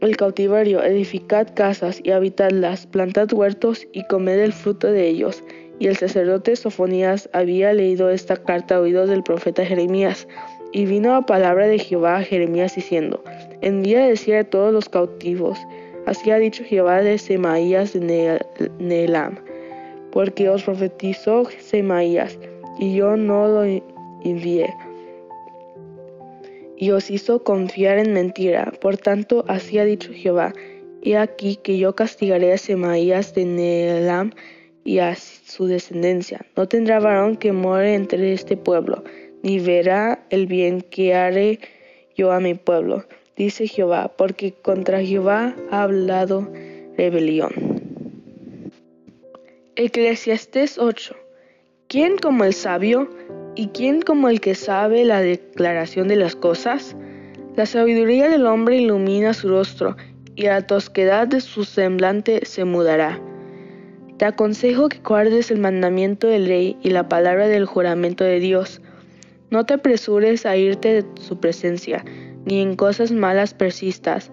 el 0.00 0.16
cautiverio, 0.16 0.82
edificad 0.82 1.54
casas 1.54 2.00
y 2.02 2.10
habitadlas, 2.10 2.86
plantad 2.86 3.32
huertos 3.32 3.86
y 3.92 4.04
comed 4.08 4.40
el 4.40 4.52
fruto 4.52 4.90
de 4.90 5.06
ellos 5.06 5.44
y 5.78 5.88
el 5.88 5.96
sacerdote 5.96 6.56
Sofonías 6.56 7.28
había 7.32 7.72
leído 7.72 8.10
esta 8.10 8.36
carta 8.36 8.76
a 8.76 8.80
oídos 8.80 9.08
del 9.08 9.22
profeta 9.22 9.64
Jeremías. 9.64 10.28
Y 10.72 10.86
vino 10.86 11.12
la 11.12 11.22
palabra 11.22 11.66
de 11.66 11.78
Jehová 11.78 12.16
a 12.16 12.22
Jeremías 12.22 12.74
diciendo, 12.74 13.22
Envía 13.60 14.04
a 14.04 14.08
decir 14.08 14.34
a 14.34 14.44
todos 14.44 14.72
los 14.72 14.88
cautivos, 14.88 15.58
así 16.06 16.30
ha 16.30 16.38
dicho 16.38 16.64
Jehová 16.64 17.00
de 17.00 17.16
Semaías 17.18 17.92
de 17.92 18.40
Neelam, 18.78 19.36
porque 20.10 20.48
os 20.48 20.64
profetizó 20.64 21.44
Semaías, 21.60 22.38
y 22.78 22.96
yo 22.96 23.16
no 23.16 23.46
lo 23.46 23.62
envié. 24.24 24.74
Y 26.76 26.90
os 26.90 27.08
hizo 27.08 27.44
confiar 27.44 27.98
en 27.98 28.12
mentira, 28.12 28.72
por 28.80 28.96
tanto 28.96 29.44
así 29.46 29.78
ha 29.78 29.84
dicho 29.84 30.12
Jehová, 30.12 30.52
He 31.06 31.18
aquí 31.18 31.56
que 31.56 31.78
yo 31.78 31.94
castigaré 31.94 32.54
a 32.54 32.58
Semaías 32.58 33.34
de 33.34 33.44
Neelam 33.44 34.32
y 34.84 34.98
a 34.98 35.16
su 35.16 35.66
descendencia. 35.66 36.44
No 36.56 36.68
tendrá 36.68 37.00
varón 37.00 37.36
que 37.36 37.52
more 37.52 37.94
entre 37.94 38.32
este 38.32 38.56
pueblo, 38.56 39.02
ni 39.42 39.58
verá 39.58 40.24
el 40.30 40.46
bien 40.46 40.82
que 40.82 41.14
haré 41.14 41.58
yo 42.16 42.30
a 42.30 42.40
mi 42.40 42.54
pueblo, 42.54 43.04
dice 43.36 43.66
Jehová, 43.66 44.12
porque 44.16 44.52
contra 44.52 45.02
Jehová 45.02 45.56
ha 45.70 45.82
hablado 45.82 46.48
rebelión. 46.96 47.52
Eclesiastés 49.76 50.78
8. 50.78 51.16
¿Quién 51.88 52.16
como 52.16 52.44
el 52.44 52.54
sabio 52.54 53.10
y 53.56 53.68
quién 53.68 54.02
como 54.02 54.28
el 54.28 54.40
que 54.40 54.54
sabe 54.54 55.04
la 55.04 55.20
declaración 55.20 56.06
de 56.08 56.16
las 56.16 56.36
cosas? 56.36 56.94
La 57.56 57.66
sabiduría 57.66 58.28
del 58.28 58.46
hombre 58.46 58.76
ilumina 58.76 59.34
su 59.34 59.48
rostro, 59.48 59.96
y 60.36 60.42
la 60.42 60.66
tosquedad 60.66 61.28
de 61.28 61.40
su 61.40 61.64
semblante 61.64 62.44
se 62.44 62.64
mudará. 62.64 63.20
Te 64.18 64.26
aconsejo 64.26 64.88
que 64.88 64.98
guardes 64.98 65.50
el 65.50 65.58
mandamiento 65.58 66.28
del 66.28 66.46
rey 66.46 66.76
y 66.82 66.90
la 66.90 67.08
palabra 67.08 67.48
del 67.48 67.66
juramento 67.66 68.22
de 68.22 68.38
Dios. 68.38 68.80
No 69.50 69.66
te 69.66 69.74
apresures 69.74 70.46
a 70.46 70.56
irte 70.56 71.02
de 71.02 71.04
su 71.20 71.40
presencia, 71.40 72.04
ni 72.44 72.60
en 72.60 72.76
cosas 72.76 73.10
malas 73.10 73.54
persistas, 73.54 74.30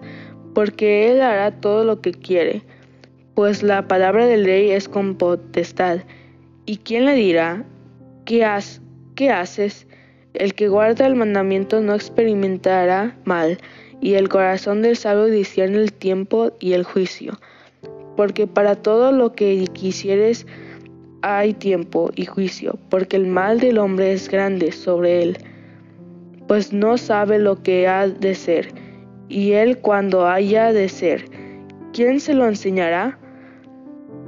porque 0.54 1.10
Él 1.10 1.20
hará 1.20 1.60
todo 1.60 1.82
lo 1.82 2.00
que 2.00 2.12
quiere, 2.12 2.62
pues 3.34 3.64
la 3.64 3.88
palabra 3.88 4.26
del 4.26 4.44
rey 4.44 4.70
es 4.70 4.88
con 4.88 5.16
potestad. 5.16 5.98
¿Y 6.64 6.76
quién 6.76 7.04
le 7.04 7.14
dirá, 7.14 7.64
¿qué, 8.24 8.46
qué 9.16 9.30
haces? 9.30 9.88
El 10.32 10.54
que 10.54 10.68
guarda 10.68 11.08
el 11.08 11.16
mandamiento 11.16 11.80
no 11.80 11.96
experimentará 11.96 13.16
mal, 13.24 13.58
y 14.00 14.14
el 14.14 14.28
corazón 14.28 14.82
del 14.82 14.96
sabio 14.96 15.24
discierne 15.24 15.78
el 15.78 15.92
tiempo 15.92 16.52
y 16.60 16.74
el 16.74 16.84
juicio 16.84 17.32
porque 18.16 18.46
para 18.46 18.76
todo 18.76 19.12
lo 19.12 19.32
que 19.32 19.64
quisieres 19.72 20.46
hay 21.22 21.54
tiempo 21.54 22.10
y 22.14 22.26
juicio, 22.26 22.78
porque 22.88 23.16
el 23.16 23.26
mal 23.26 23.60
del 23.60 23.78
hombre 23.78 24.12
es 24.12 24.28
grande 24.28 24.72
sobre 24.72 25.22
él, 25.22 25.38
pues 26.48 26.72
no 26.72 26.98
sabe 26.98 27.38
lo 27.38 27.62
que 27.62 27.86
ha 27.86 28.08
de 28.08 28.34
ser, 28.34 28.68
y 29.28 29.52
él 29.52 29.78
cuando 29.78 30.26
haya 30.26 30.72
de 30.72 30.88
ser, 30.88 31.24
¿quién 31.92 32.20
se 32.20 32.34
lo 32.34 32.46
enseñará? 32.46 33.18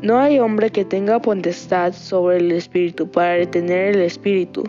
No 0.03 0.18
hay 0.18 0.38
hombre 0.38 0.70
que 0.70 0.85
tenga 0.85 1.20
potestad 1.20 1.92
sobre 1.92 2.37
el 2.37 2.53
espíritu 2.53 3.11
para 3.11 3.37
retener 3.37 3.97
el 3.97 4.03
espíritu, 4.03 4.64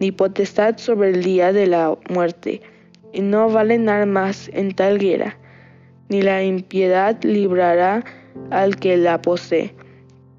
ni 0.00 0.12
potestad 0.12 0.76
sobre 0.76 1.10
el 1.10 1.22
día 1.22 1.52
de 1.52 1.66
la 1.66 1.96
muerte, 2.10 2.60
y 3.12 3.22
no 3.22 3.48
valen 3.48 3.88
armas 3.88 4.50
en 4.52 4.74
tal 4.74 4.98
guerra, 4.98 5.38
ni 6.08 6.20
la 6.20 6.42
impiedad 6.42 7.16
librará 7.22 8.04
al 8.50 8.76
que 8.76 8.96
la 8.96 9.20
posee. 9.20 9.74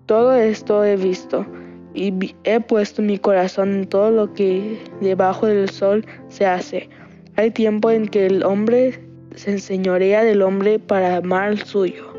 Todo 0.06 0.34
esto 0.34 0.84
he 0.84 0.96
visto 0.96 1.46
y 1.94 2.36
he 2.44 2.60
puesto 2.60 3.02
mi 3.02 3.18
corazón 3.18 3.74
en 3.74 3.88
todo 3.88 4.12
lo 4.12 4.34
que 4.34 4.80
debajo 5.02 5.48
del 5.48 5.70
sol 5.70 6.06
se 6.28 6.46
hace. 6.46 6.90
Hay 7.38 7.52
tiempo 7.52 7.90
en 7.90 8.08
que 8.08 8.26
el 8.26 8.44
hombre 8.44 9.00
se 9.36 9.52
enseñorea 9.52 10.24
del 10.24 10.42
hombre 10.42 10.80
para 10.80 11.18
amar 11.18 11.44
al 11.44 11.64
suyo. 11.64 12.14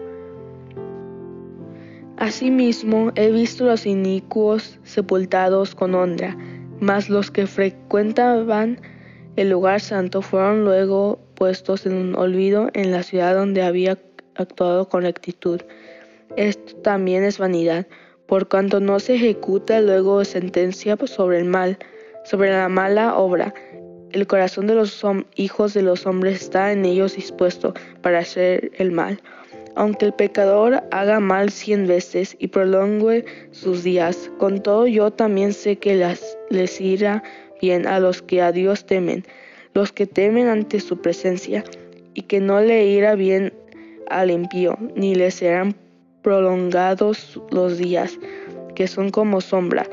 Asimismo, 2.17 3.13
he 3.15 3.31
visto 3.31 3.67
los 3.67 3.85
inicuos 3.85 4.79
sepultados 4.85 5.75
con 5.75 5.95
honra, 5.95 6.37
mas 6.81 7.11
los 7.11 7.31
que 7.31 7.47
frecuentaban 7.47 8.81
el 9.37 9.51
lugar 9.51 9.81
santo 9.81 10.23
fueron 10.23 10.65
luego 10.65 11.21
puestos 11.35 11.85
en 11.85 11.95
un 11.95 12.15
olvido 12.15 12.71
en 12.73 12.91
la 12.91 13.03
ciudad 13.03 13.35
donde 13.35 13.63
había 13.63 13.99
actuado 14.39 14.89
con 14.89 15.03
rectitud. 15.03 15.61
Esto 16.37 16.77
también 16.77 17.25
es 17.25 17.39
vanidad, 17.39 17.87
por 18.27 18.49
cuanto 18.49 18.81
no 18.81 18.99
se 19.01 19.15
ejecuta 19.15 19.81
luego 19.81 20.25
sentencia 20.25 20.97
sobre 21.05 21.39
el 21.39 21.45
mal, 21.45 21.79
sobre 22.25 22.51
la 22.51 22.69
mala 22.69 23.17
obra. 23.17 23.55
El 24.13 24.27
corazón 24.27 24.67
de 24.67 24.75
los 24.75 25.05
hijos 25.37 25.75
de 25.75 25.83
los 25.83 26.07
hombres 26.07 26.43
está 26.43 26.73
en 26.73 26.85
ellos 26.85 27.17
dispuesto 27.17 27.75
para 28.03 28.21
hacer 28.21 28.73
el 28.79 28.93
mal. 28.93 29.21
Aunque 29.77 30.07
el 30.07 30.15
pecador 30.15 30.83
haga 30.91 31.21
mal 31.21 31.51
cien 31.51 31.87
veces 31.87 32.35
y 32.39 32.49
prolongue 32.49 33.27
sus 33.51 33.83
días, 33.83 34.31
con 34.39 34.63
todo 34.63 34.87
yo 34.87 35.11
también 35.11 35.53
sé 35.53 35.77
que 35.77 35.95
les 36.49 36.81
irá 36.81 37.23
bien 37.61 37.87
a 37.87 38.01
los 38.01 38.23
que 38.23 38.41
a 38.41 38.53
Dios 38.53 38.87
temen, 38.87 39.25
los 39.75 39.93
que 39.93 40.07
temen 40.07 40.49
ante 40.49 40.81
su 40.81 41.03
presencia, 41.03 41.63
y 42.15 42.23
que 42.23 42.41
no 42.41 42.61
le 42.63 42.87
irá 42.87 43.15
bien 43.15 43.53
al 44.11 44.31
impío, 44.31 44.77
ni 44.95 45.15
le 45.15 45.31
serán 45.31 45.75
prolongados 46.23 47.41
los 47.51 47.79
días, 47.79 48.19
que 48.75 48.87
son 48.87 49.11
como 49.11 49.41
sombra, 49.41 49.87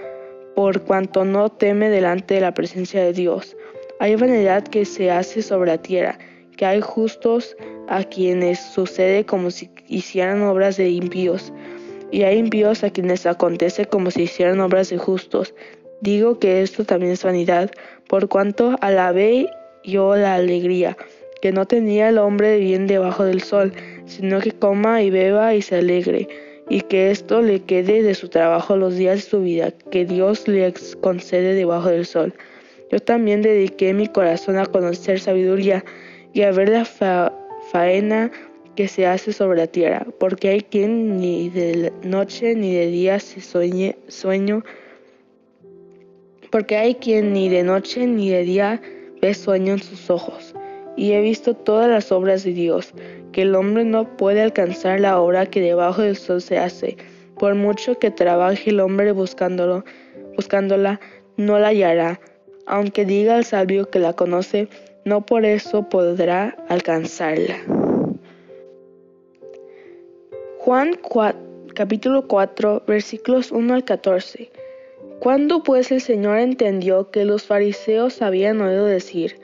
por 0.55 0.81
cuanto 0.81 1.25
no 1.25 1.49
teme 1.49 1.89
delante 1.89 2.35
de 2.35 2.41
la 2.41 2.53
presencia 2.53 3.03
de 3.03 3.13
Dios. 3.13 3.55
Hay 3.99 4.15
vanidad 4.15 4.63
que 4.63 4.85
se 4.85 5.11
hace 5.11 5.41
sobre 5.41 5.71
la 5.71 5.81
tierra, 5.81 6.17
que 6.57 6.65
hay 6.65 6.81
justos 6.81 7.55
a 7.87 8.03
quienes 8.03 8.59
sucede 8.59 9.25
como 9.25 9.51
si 9.51 9.69
hicieran 9.87 10.41
obras 10.41 10.77
de 10.77 10.89
impíos, 10.89 11.53
y 12.11 12.23
hay 12.23 12.37
impíos 12.37 12.83
a 12.83 12.91
quienes 12.91 13.25
acontece 13.25 13.85
como 13.85 14.11
si 14.11 14.23
hicieran 14.23 14.59
obras 14.59 14.89
de 14.89 14.97
justos. 14.97 15.53
Digo 16.01 16.37
que 16.39 16.61
esto 16.61 16.83
también 16.83 17.11
es 17.11 17.23
vanidad, 17.23 17.71
por 18.07 18.27
cuanto 18.27 18.75
alabé 18.81 19.47
yo 19.83 20.15
la 20.15 20.35
alegría, 20.35 20.97
que 21.41 21.51
no 21.51 21.65
tenía 21.65 22.09
el 22.09 22.17
hombre 22.17 22.57
bien 22.59 22.87
debajo 22.87 23.23
del 23.23 23.41
sol, 23.41 23.73
sino 24.05 24.39
que 24.39 24.51
coma 24.51 25.01
y 25.01 25.09
beba 25.09 25.55
y 25.55 25.61
se 25.61 25.77
alegre, 25.77 26.27
y 26.69 26.81
que 26.81 27.11
esto 27.11 27.41
le 27.41 27.61
quede 27.61 28.03
de 28.03 28.15
su 28.15 28.29
trabajo 28.29 28.77
los 28.77 28.95
días 28.95 29.15
de 29.15 29.29
su 29.29 29.41
vida, 29.41 29.71
que 29.91 30.05
Dios 30.05 30.47
le 30.47 30.73
concede 31.01 31.53
debajo 31.53 31.89
del 31.89 32.05
sol. 32.05 32.33
yo 32.91 32.99
también 32.99 33.41
dediqué 33.41 33.93
mi 33.93 34.07
corazón 34.07 34.57
a 34.57 34.67
conocer 34.67 35.19
sabiduría 35.19 35.83
y 36.33 36.43
a 36.43 36.51
ver 36.51 36.69
la 36.69 36.85
faena 37.71 38.31
que 38.75 38.87
se 38.87 39.05
hace 39.05 39.33
sobre 39.33 39.59
la 39.59 39.67
tierra, 39.67 40.05
porque 40.19 40.49
hay 40.49 40.61
quien 40.61 41.19
ni 41.19 41.49
de 41.49 41.91
noche 42.03 42.55
ni 42.55 42.73
de 42.73 42.87
día 42.87 43.19
se 43.19 43.41
sueñe, 43.41 43.95
sueño, 44.07 44.63
porque 46.51 46.77
hay 46.77 46.95
quien 46.95 47.33
ni 47.33 47.49
de 47.49 47.63
noche 47.63 48.05
ni 48.05 48.29
de 48.29 48.43
día 48.43 48.81
ve 49.21 49.33
sueño 49.33 49.73
en 49.73 49.79
sus 49.79 50.09
ojos. 50.09 50.52
Y 50.95 51.13
he 51.13 51.21
visto 51.21 51.55
todas 51.55 51.89
las 51.89 52.11
obras 52.11 52.43
de 52.43 52.53
Dios, 52.53 52.93
que 53.31 53.43
el 53.43 53.55
hombre 53.55 53.83
no 53.83 54.15
puede 54.17 54.41
alcanzar 54.41 54.99
la 54.99 55.19
obra 55.19 55.45
que 55.45 55.61
debajo 55.61 56.01
del 56.01 56.15
sol 56.15 56.41
se 56.41 56.57
hace. 56.57 56.97
Por 57.39 57.55
mucho 57.55 57.97
que 57.97 58.11
trabaje 58.11 58.69
el 58.69 58.79
hombre 58.79 59.11
buscándolo, 59.11 59.83
buscándola, 60.35 60.99
no 61.37 61.59
la 61.59 61.69
hallará. 61.69 62.19
Aunque 62.65 63.05
diga 63.05 63.35
al 63.35 63.43
sabio 63.45 63.89
que 63.89 63.99
la 63.99 64.13
conoce, 64.13 64.69
no 65.05 65.25
por 65.25 65.45
eso 65.45 65.89
podrá 65.89 66.55
alcanzarla. 66.69 67.57
Juan 70.59 70.97
capítulo 71.73 72.27
4 72.27 72.83
versículos 72.87 73.51
1 73.51 73.73
al 73.73 73.83
14. 73.83 74.49
Cuando 75.19 75.63
pues 75.63 75.91
el 75.91 75.99
Señor 75.99 76.37
entendió 76.37 77.11
que 77.11 77.25
los 77.25 77.43
fariseos 77.43 78.21
habían 78.21 78.61
oído 78.61 78.85
decir, 78.85 79.35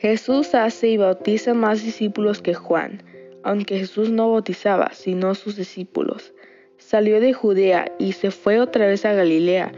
Jesús 0.00 0.54
hace 0.54 0.88
y 0.88 0.96
bautiza 0.96 1.52
más 1.52 1.84
discípulos 1.84 2.40
que 2.40 2.54
Juan, 2.54 3.02
aunque 3.42 3.78
Jesús 3.78 4.10
no 4.10 4.30
bautizaba, 4.30 4.94
sino 4.94 5.34
sus 5.34 5.56
discípulos, 5.56 6.32
salió 6.78 7.20
de 7.20 7.34
Judea 7.34 7.92
y 7.98 8.12
se 8.12 8.30
fue 8.30 8.60
otra 8.60 8.86
vez 8.86 9.04
a 9.04 9.12
Galilea, 9.12 9.72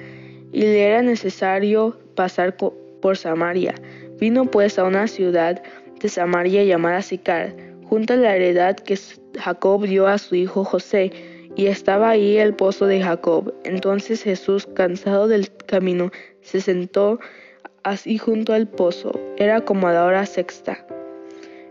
y 0.52 0.60
le 0.60 0.80
era 0.80 1.02
necesario 1.02 1.98
pasar 2.14 2.56
por 2.56 3.16
Samaria. 3.16 3.74
Vino 4.20 4.48
pues 4.48 4.78
a 4.78 4.84
una 4.84 5.08
ciudad 5.08 5.60
de 5.98 6.08
Samaria 6.08 6.62
llamada 6.62 7.02
Sicar, 7.02 7.56
junto 7.82 8.12
a 8.12 8.16
la 8.16 8.36
heredad 8.36 8.76
que 8.76 8.96
Jacob 9.36 9.86
dio 9.86 10.06
a 10.06 10.18
su 10.18 10.36
hijo 10.36 10.62
José, 10.62 11.10
y 11.56 11.66
estaba 11.66 12.10
ahí 12.10 12.36
el 12.36 12.54
pozo 12.54 12.86
de 12.86 13.02
Jacob. 13.02 13.52
Entonces 13.64 14.22
Jesús, 14.22 14.68
cansado 14.72 15.26
del 15.26 15.50
camino, 15.66 16.12
se 16.42 16.60
sentó 16.60 17.18
así 17.84 18.18
junto 18.18 18.52
al 18.52 18.68
pozo. 18.68 19.12
Era 19.36 19.62
como 19.62 19.88
a 19.88 19.92
la 19.92 20.04
hora 20.04 20.26
sexta. 20.26 20.86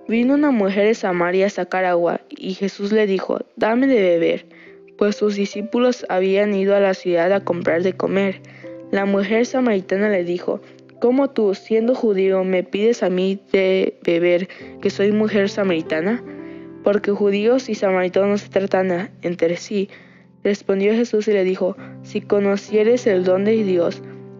Vino 0.08 0.34
una 0.34 0.52
mujer 0.52 0.86
de 0.86 0.94
Samaria 0.94 1.48
a 1.48 1.50
sacar 1.50 1.86
agua, 1.86 2.22
y 2.30 2.54
Jesús 2.54 2.92
le 2.92 3.08
dijo, 3.08 3.40
Dame 3.56 3.88
de 3.88 4.02
beber, 4.02 4.46
pues 4.98 5.16
sus 5.16 5.36
discípulos 5.36 6.06
habían 6.10 6.54
ido 6.54 6.76
a 6.76 6.80
la 6.80 6.94
ciudad 6.94 7.32
a 7.32 7.44
comprar 7.44 7.84
de 7.84 7.94
comer. 7.94 8.42
La 8.92 9.06
mujer 9.06 9.46
samaritana 9.46 10.10
le 10.10 10.24
dijo, 10.24 10.62
¿Cómo 11.00 11.30
tú, 11.30 11.56
siendo 11.56 11.96
judío, 11.96 12.44
me 12.44 12.64
pides 12.64 13.04
a 13.04 13.10
mí 13.10 13.40
de 13.52 13.98
beber 14.04 14.48
que 14.82 14.90
soy 14.90 15.12
mujer 15.12 15.50
samaritana? 15.50 16.24
porque 16.84 17.12
judíos 17.12 17.70
y 17.70 17.76
samaritanos 17.76 18.42
se 18.42 18.50
tratan 18.50 19.12
entre 19.22 19.58
sí. 19.58 19.90
Respondió 20.44 20.94
Jesús 20.94 21.28
y 21.28 21.34
le 21.34 21.44
dijo, 21.44 21.76
si 22.04 22.22
conocieres 22.22 23.06
el 23.06 23.24
don 23.24 23.46
de 23.46 23.64
Dios, 23.64 24.02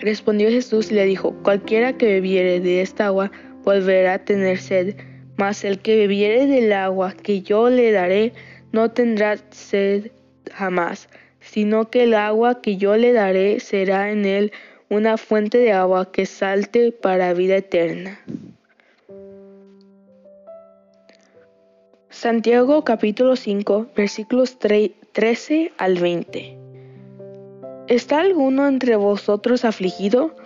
Respondió 0.00 0.48
Jesús 0.48 0.90
y 0.90 0.94
le 0.94 1.04
dijo, 1.04 1.34
cualquiera 1.42 1.96
que 1.96 2.06
bebiere 2.06 2.60
de 2.60 2.82
esta 2.82 3.06
agua 3.06 3.32
volverá 3.64 4.14
a 4.14 4.24
tener 4.24 4.58
sed, 4.58 4.94
mas 5.36 5.64
el 5.64 5.80
que 5.80 5.96
bebiere 5.96 6.46
del 6.46 6.72
agua 6.72 7.14
que 7.14 7.42
yo 7.42 7.68
le 7.68 7.90
daré 7.92 8.32
no 8.72 8.90
tendrá 8.90 9.36
sed 9.50 10.12
jamás, 10.52 11.08
sino 11.40 11.90
que 11.90 12.04
el 12.04 12.14
agua 12.14 12.60
que 12.60 12.76
yo 12.76 12.96
le 12.96 13.12
daré 13.12 13.60
será 13.60 14.10
en 14.10 14.24
él 14.24 14.52
una 14.88 15.16
fuente 15.16 15.58
de 15.58 15.72
agua 15.72 16.10
que 16.12 16.26
salte 16.26 16.92
para 16.92 17.34
vida 17.34 17.56
eterna. 17.56 18.20
Santiago 22.10 22.84
capítulo 22.84 23.36
5 23.36 23.90
versículos 23.94 24.58
13 24.58 25.72
al 25.76 25.98
20. 25.98 26.67
¿Está 27.88 28.20
alguno 28.20 28.68
entre 28.68 28.96
vosotros 28.96 29.64
afligido? 29.64 30.36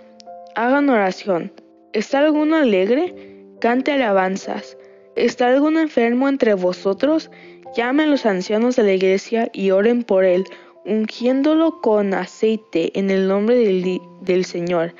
Hagan 0.55 0.89
oración. 0.89 1.51
¿Está 1.91 2.19
alguno 2.19 2.55
alegre? 2.55 3.13
Cante 3.59 3.91
alabanzas. 3.91 4.77
¿Está 5.17 5.47
alguno 5.47 5.81
enfermo 5.81 6.29
entre 6.29 6.53
vosotros? 6.53 7.29
Llamen 7.75 8.11
los 8.11 8.25
ancianos 8.25 8.77
de 8.77 8.83
la 8.83 8.93
iglesia 8.93 9.49
y 9.51 9.71
oren 9.71 10.03
por 10.03 10.23
él, 10.23 10.45
ungiéndolo 10.85 11.81
con 11.81 12.13
aceite 12.13 12.97
en 12.97 13.09
el 13.09 13.27
nombre 13.27 13.57
del, 13.57 14.45
Señor. 14.45 14.95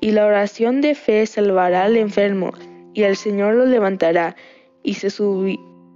Y 0.00 0.12
la 0.12 0.26
oración 0.26 0.80
de 0.80 0.94
fe 0.94 1.26
salvará 1.26 1.86
al 1.86 1.96
enfermo, 1.96 2.52
y 2.92 3.02
el 3.02 3.16
Señor 3.16 3.54
lo 3.54 3.66
levantará, 3.66 4.36
y 4.84 4.96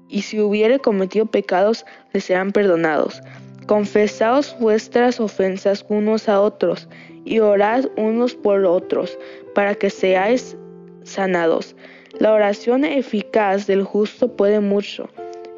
y 0.08 0.22
si 0.22 0.40
hubiere 0.40 0.80
cometido 0.80 1.26
pecados, 1.26 1.86
le 2.12 2.20
serán 2.20 2.50
perdonados. 2.50 3.22
Confesaos 3.68 4.56
vuestras 4.58 5.20
ofensas 5.20 5.84
unos 5.90 6.30
a 6.30 6.40
otros, 6.40 6.88
y 7.26 7.40
orad 7.40 7.84
unos 7.98 8.34
por 8.34 8.64
otros, 8.64 9.18
para 9.54 9.74
que 9.74 9.90
seáis 9.90 10.56
sanados. 11.02 11.76
La 12.18 12.32
oración 12.32 12.86
eficaz 12.86 13.66
del 13.66 13.82
justo 13.82 14.34
puede 14.34 14.60
mucho. 14.60 15.10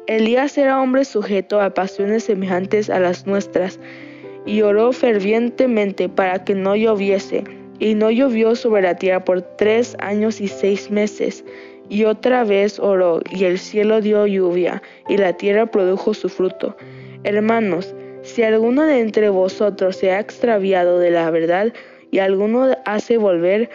Elías 0.07 0.57
era 0.57 0.81
hombre 0.81 1.05
sujeto 1.05 1.61
a 1.61 1.73
pasiones 1.73 2.25
semejantes 2.25 2.89
a 2.89 2.99
las 2.99 3.25
nuestras, 3.27 3.79
y 4.45 4.61
oró 4.61 4.91
fervientemente 4.91 6.09
para 6.09 6.43
que 6.43 6.53
no 6.53 6.75
lloviese, 6.75 7.45
y 7.79 7.95
no 7.95 8.11
llovió 8.11 8.57
sobre 8.57 8.81
la 8.81 8.95
tierra 8.97 9.23
por 9.23 9.41
tres 9.55 9.95
años 9.99 10.41
y 10.41 10.49
seis 10.49 10.91
meses. 10.91 11.45
Y 11.87 12.03
otra 12.03 12.43
vez 12.43 12.77
oró, 12.77 13.21
y 13.31 13.45
el 13.45 13.57
cielo 13.57 14.01
dio 14.01 14.27
lluvia, 14.27 14.83
y 15.07 15.15
la 15.15 15.31
tierra 15.31 15.67
produjo 15.67 16.13
su 16.13 16.27
fruto. 16.27 16.75
Hermanos, 17.23 17.95
si 18.23 18.43
alguno 18.43 18.83
de 18.83 18.99
entre 18.99 19.29
vosotros 19.29 19.95
se 19.95 20.11
ha 20.11 20.19
extraviado 20.19 20.99
de 20.99 21.11
la 21.11 21.29
verdad, 21.31 21.73
y 22.11 22.19
alguno 22.19 22.75
hace 22.85 23.17
volver, 23.17 23.69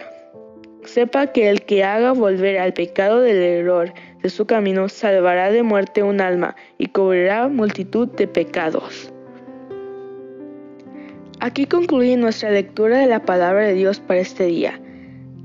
sepa 0.85 1.27
que 1.27 1.49
el 1.49 1.63
que 1.63 1.83
haga 1.83 2.13
volver 2.13 2.59
al 2.59 2.73
pecado 2.73 3.21
del 3.21 3.37
error 3.37 3.93
de 4.21 4.29
su 4.29 4.45
camino 4.45 4.89
salvará 4.89 5.51
de 5.51 5.63
muerte 5.63 6.03
un 6.03 6.21
alma 6.21 6.55
y 6.77 6.87
cubrirá 6.87 7.47
multitud 7.47 8.07
de 8.09 8.27
pecados. 8.27 9.11
Aquí 11.39 11.65
concluye 11.65 12.17
nuestra 12.17 12.51
lectura 12.51 12.99
de 12.99 13.07
la 13.07 13.23
palabra 13.23 13.65
de 13.65 13.73
Dios 13.73 13.99
para 13.99 14.19
este 14.19 14.45
día. 14.45 14.79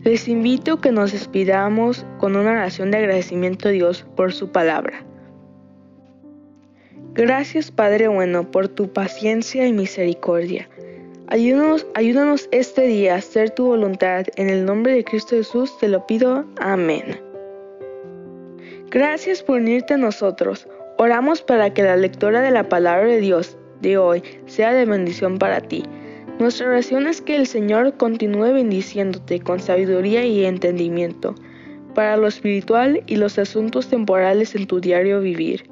Les 0.04 0.26
invito 0.26 0.74
a 0.74 0.80
que 0.80 0.90
nos 0.90 1.12
despidamos 1.12 2.06
con 2.18 2.34
una 2.34 2.52
oración 2.52 2.90
de 2.90 2.98
agradecimiento 2.98 3.68
a 3.68 3.72
Dios 3.72 4.06
por 4.16 4.32
su 4.32 4.50
palabra. 4.50 5.04
Gracias 7.14 7.70
Padre 7.70 8.08
bueno 8.08 8.50
por 8.50 8.68
tu 8.68 8.90
paciencia 8.90 9.66
y 9.66 9.72
misericordia. 9.74 10.66
Ayúdanos, 11.26 12.48
este 12.52 12.82
día 12.86 13.14
a 13.14 13.18
hacer 13.18 13.50
tu 13.50 13.66
voluntad. 13.66 14.24
En 14.36 14.48
el 14.48 14.64
nombre 14.64 14.94
de 14.94 15.04
Cristo 15.04 15.36
Jesús 15.36 15.76
te 15.78 15.88
lo 15.88 16.06
pido. 16.06 16.46
Amén. 16.58 17.20
Gracias 18.90 19.42
por 19.42 19.60
unirte 19.60 19.92
a 19.92 19.98
nosotros. 19.98 20.66
Oramos 20.96 21.42
para 21.42 21.74
que 21.74 21.82
la 21.82 21.96
lectura 21.96 22.40
de 22.40 22.50
la 22.50 22.70
palabra 22.70 23.06
de 23.06 23.20
Dios 23.20 23.58
de 23.82 23.98
hoy 23.98 24.22
sea 24.46 24.72
de 24.72 24.86
bendición 24.86 25.38
para 25.38 25.60
ti. 25.60 25.82
Nuestra 26.38 26.68
oración 26.68 27.06
es 27.06 27.20
que 27.20 27.36
el 27.36 27.46
Señor 27.46 27.94
continúe 27.98 28.54
bendiciéndote 28.54 29.40
con 29.40 29.60
sabiduría 29.60 30.24
y 30.24 30.46
entendimiento 30.46 31.34
para 31.94 32.16
lo 32.16 32.26
espiritual 32.26 33.02
y 33.06 33.16
los 33.16 33.38
asuntos 33.38 33.88
temporales 33.88 34.54
en 34.54 34.66
tu 34.66 34.80
diario 34.80 35.20
vivir. 35.20 35.71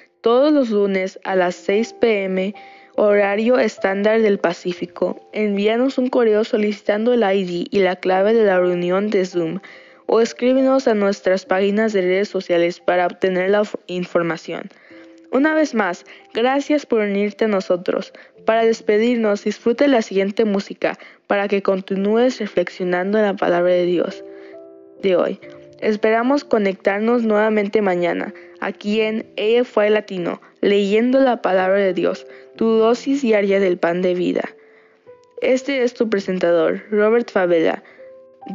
todos 0.21 0.53
los 0.53 0.69
lunes 0.69 1.19
a 1.23 1.35
las 1.35 1.55
6 1.55 1.93
pm, 1.99 2.55
horario 2.95 3.57
estándar 3.57 4.21
del 4.21 4.39
Pacífico, 4.39 5.19
envíanos 5.33 5.97
un 5.97 6.09
correo 6.09 6.43
solicitando 6.43 7.13
el 7.13 7.23
ID 7.23 7.67
y 7.71 7.79
la 7.79 7.95
clave 7.95 8.33
de 8.33 8.45
la 8.45 8.59
reunión 8.59 9.09
de 9.09 9.25
Zoom 9.25 9.59
o 10.05 10.21
escríbenos 10.21 10.87
a 10.87 10.93
nuestras 10.93 11.45
páginas 11.45 11.93
de 11.93 12.01
redes 12.01 12.29
sociales 12.29 12.79
para 12.79 13.07
obtener 13.07 13.49
la 13.49 13.63
información. 13.87 14.69
Una 15.31 15.55
vez 15.55 15.73
más, 15.73 16.05
gracias 16.33 16.85
por 16.85 16.99
unirte 16.99 17.45
a 17.45 17.47
nosotros. 17.47 18.11
Para 18.45 18.65
despedirnos, 18.65 19.45
disfrute 19.45 19.87
la 19.87 20.01
siguiente 20.01 20.43
música 20.43 20.99
para 21.27 21.47
que 21.47 21.61
continúes 21.61 22.39
reflexionando 22.39 23.17
en 23.17 23.23
la 23.23 23.35
palabra 23.35 23.71
de 23.71 23.85
Dios 23.85 24.25
de 25.01 25.15
hoy. 25.15 25.39
Esperamos 25.81 26.43
conectarnos 26.43 27.23
nuevamente 27.23 27.81
mañana, 27.81 28.33
aquí 28.59 29.01
en 29.01 29.25
AFY 29.35 29.89
Latino, 29.89 30.39
leyendo 30.61 31.19
la 31.19 31.41
palabra 31.41 31.79
de 31.79 31.93
Dios, 31.93 32.27
tu 32.55 32.65
dosis 32.77 33.23
diaria 33.23 33.59
del 33.59 33.79
pan 33.79 34.03
de 34.03 34.13
vida. 34.13 34.47
Este 35.41 35.81
es 35.81 35.95
tu 35.95 36.07
presentador, 36.07 36.83
Robert 36.91 37.31
Favela, 37.31 37.81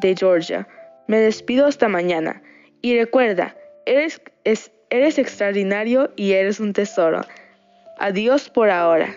de 0.00 0.14
Georgia. 0.14 0.68
Me 1.08 1.18
despido 1.18 1.66
hasta 1.66 1.88
mañana. 1.88 2.42
Y 2.80 2.96
recuerda, 2.96 3.56
eres 3.86 4.20
extraordinario 5.18 6.12
y 6.14 6.32
eres 6.32 6.60
un 6.60 6.72
tesoro. 6.72 7.22
Adiós 7.98 8.48
por 8.50 8.70
ahora. 8.70 9.16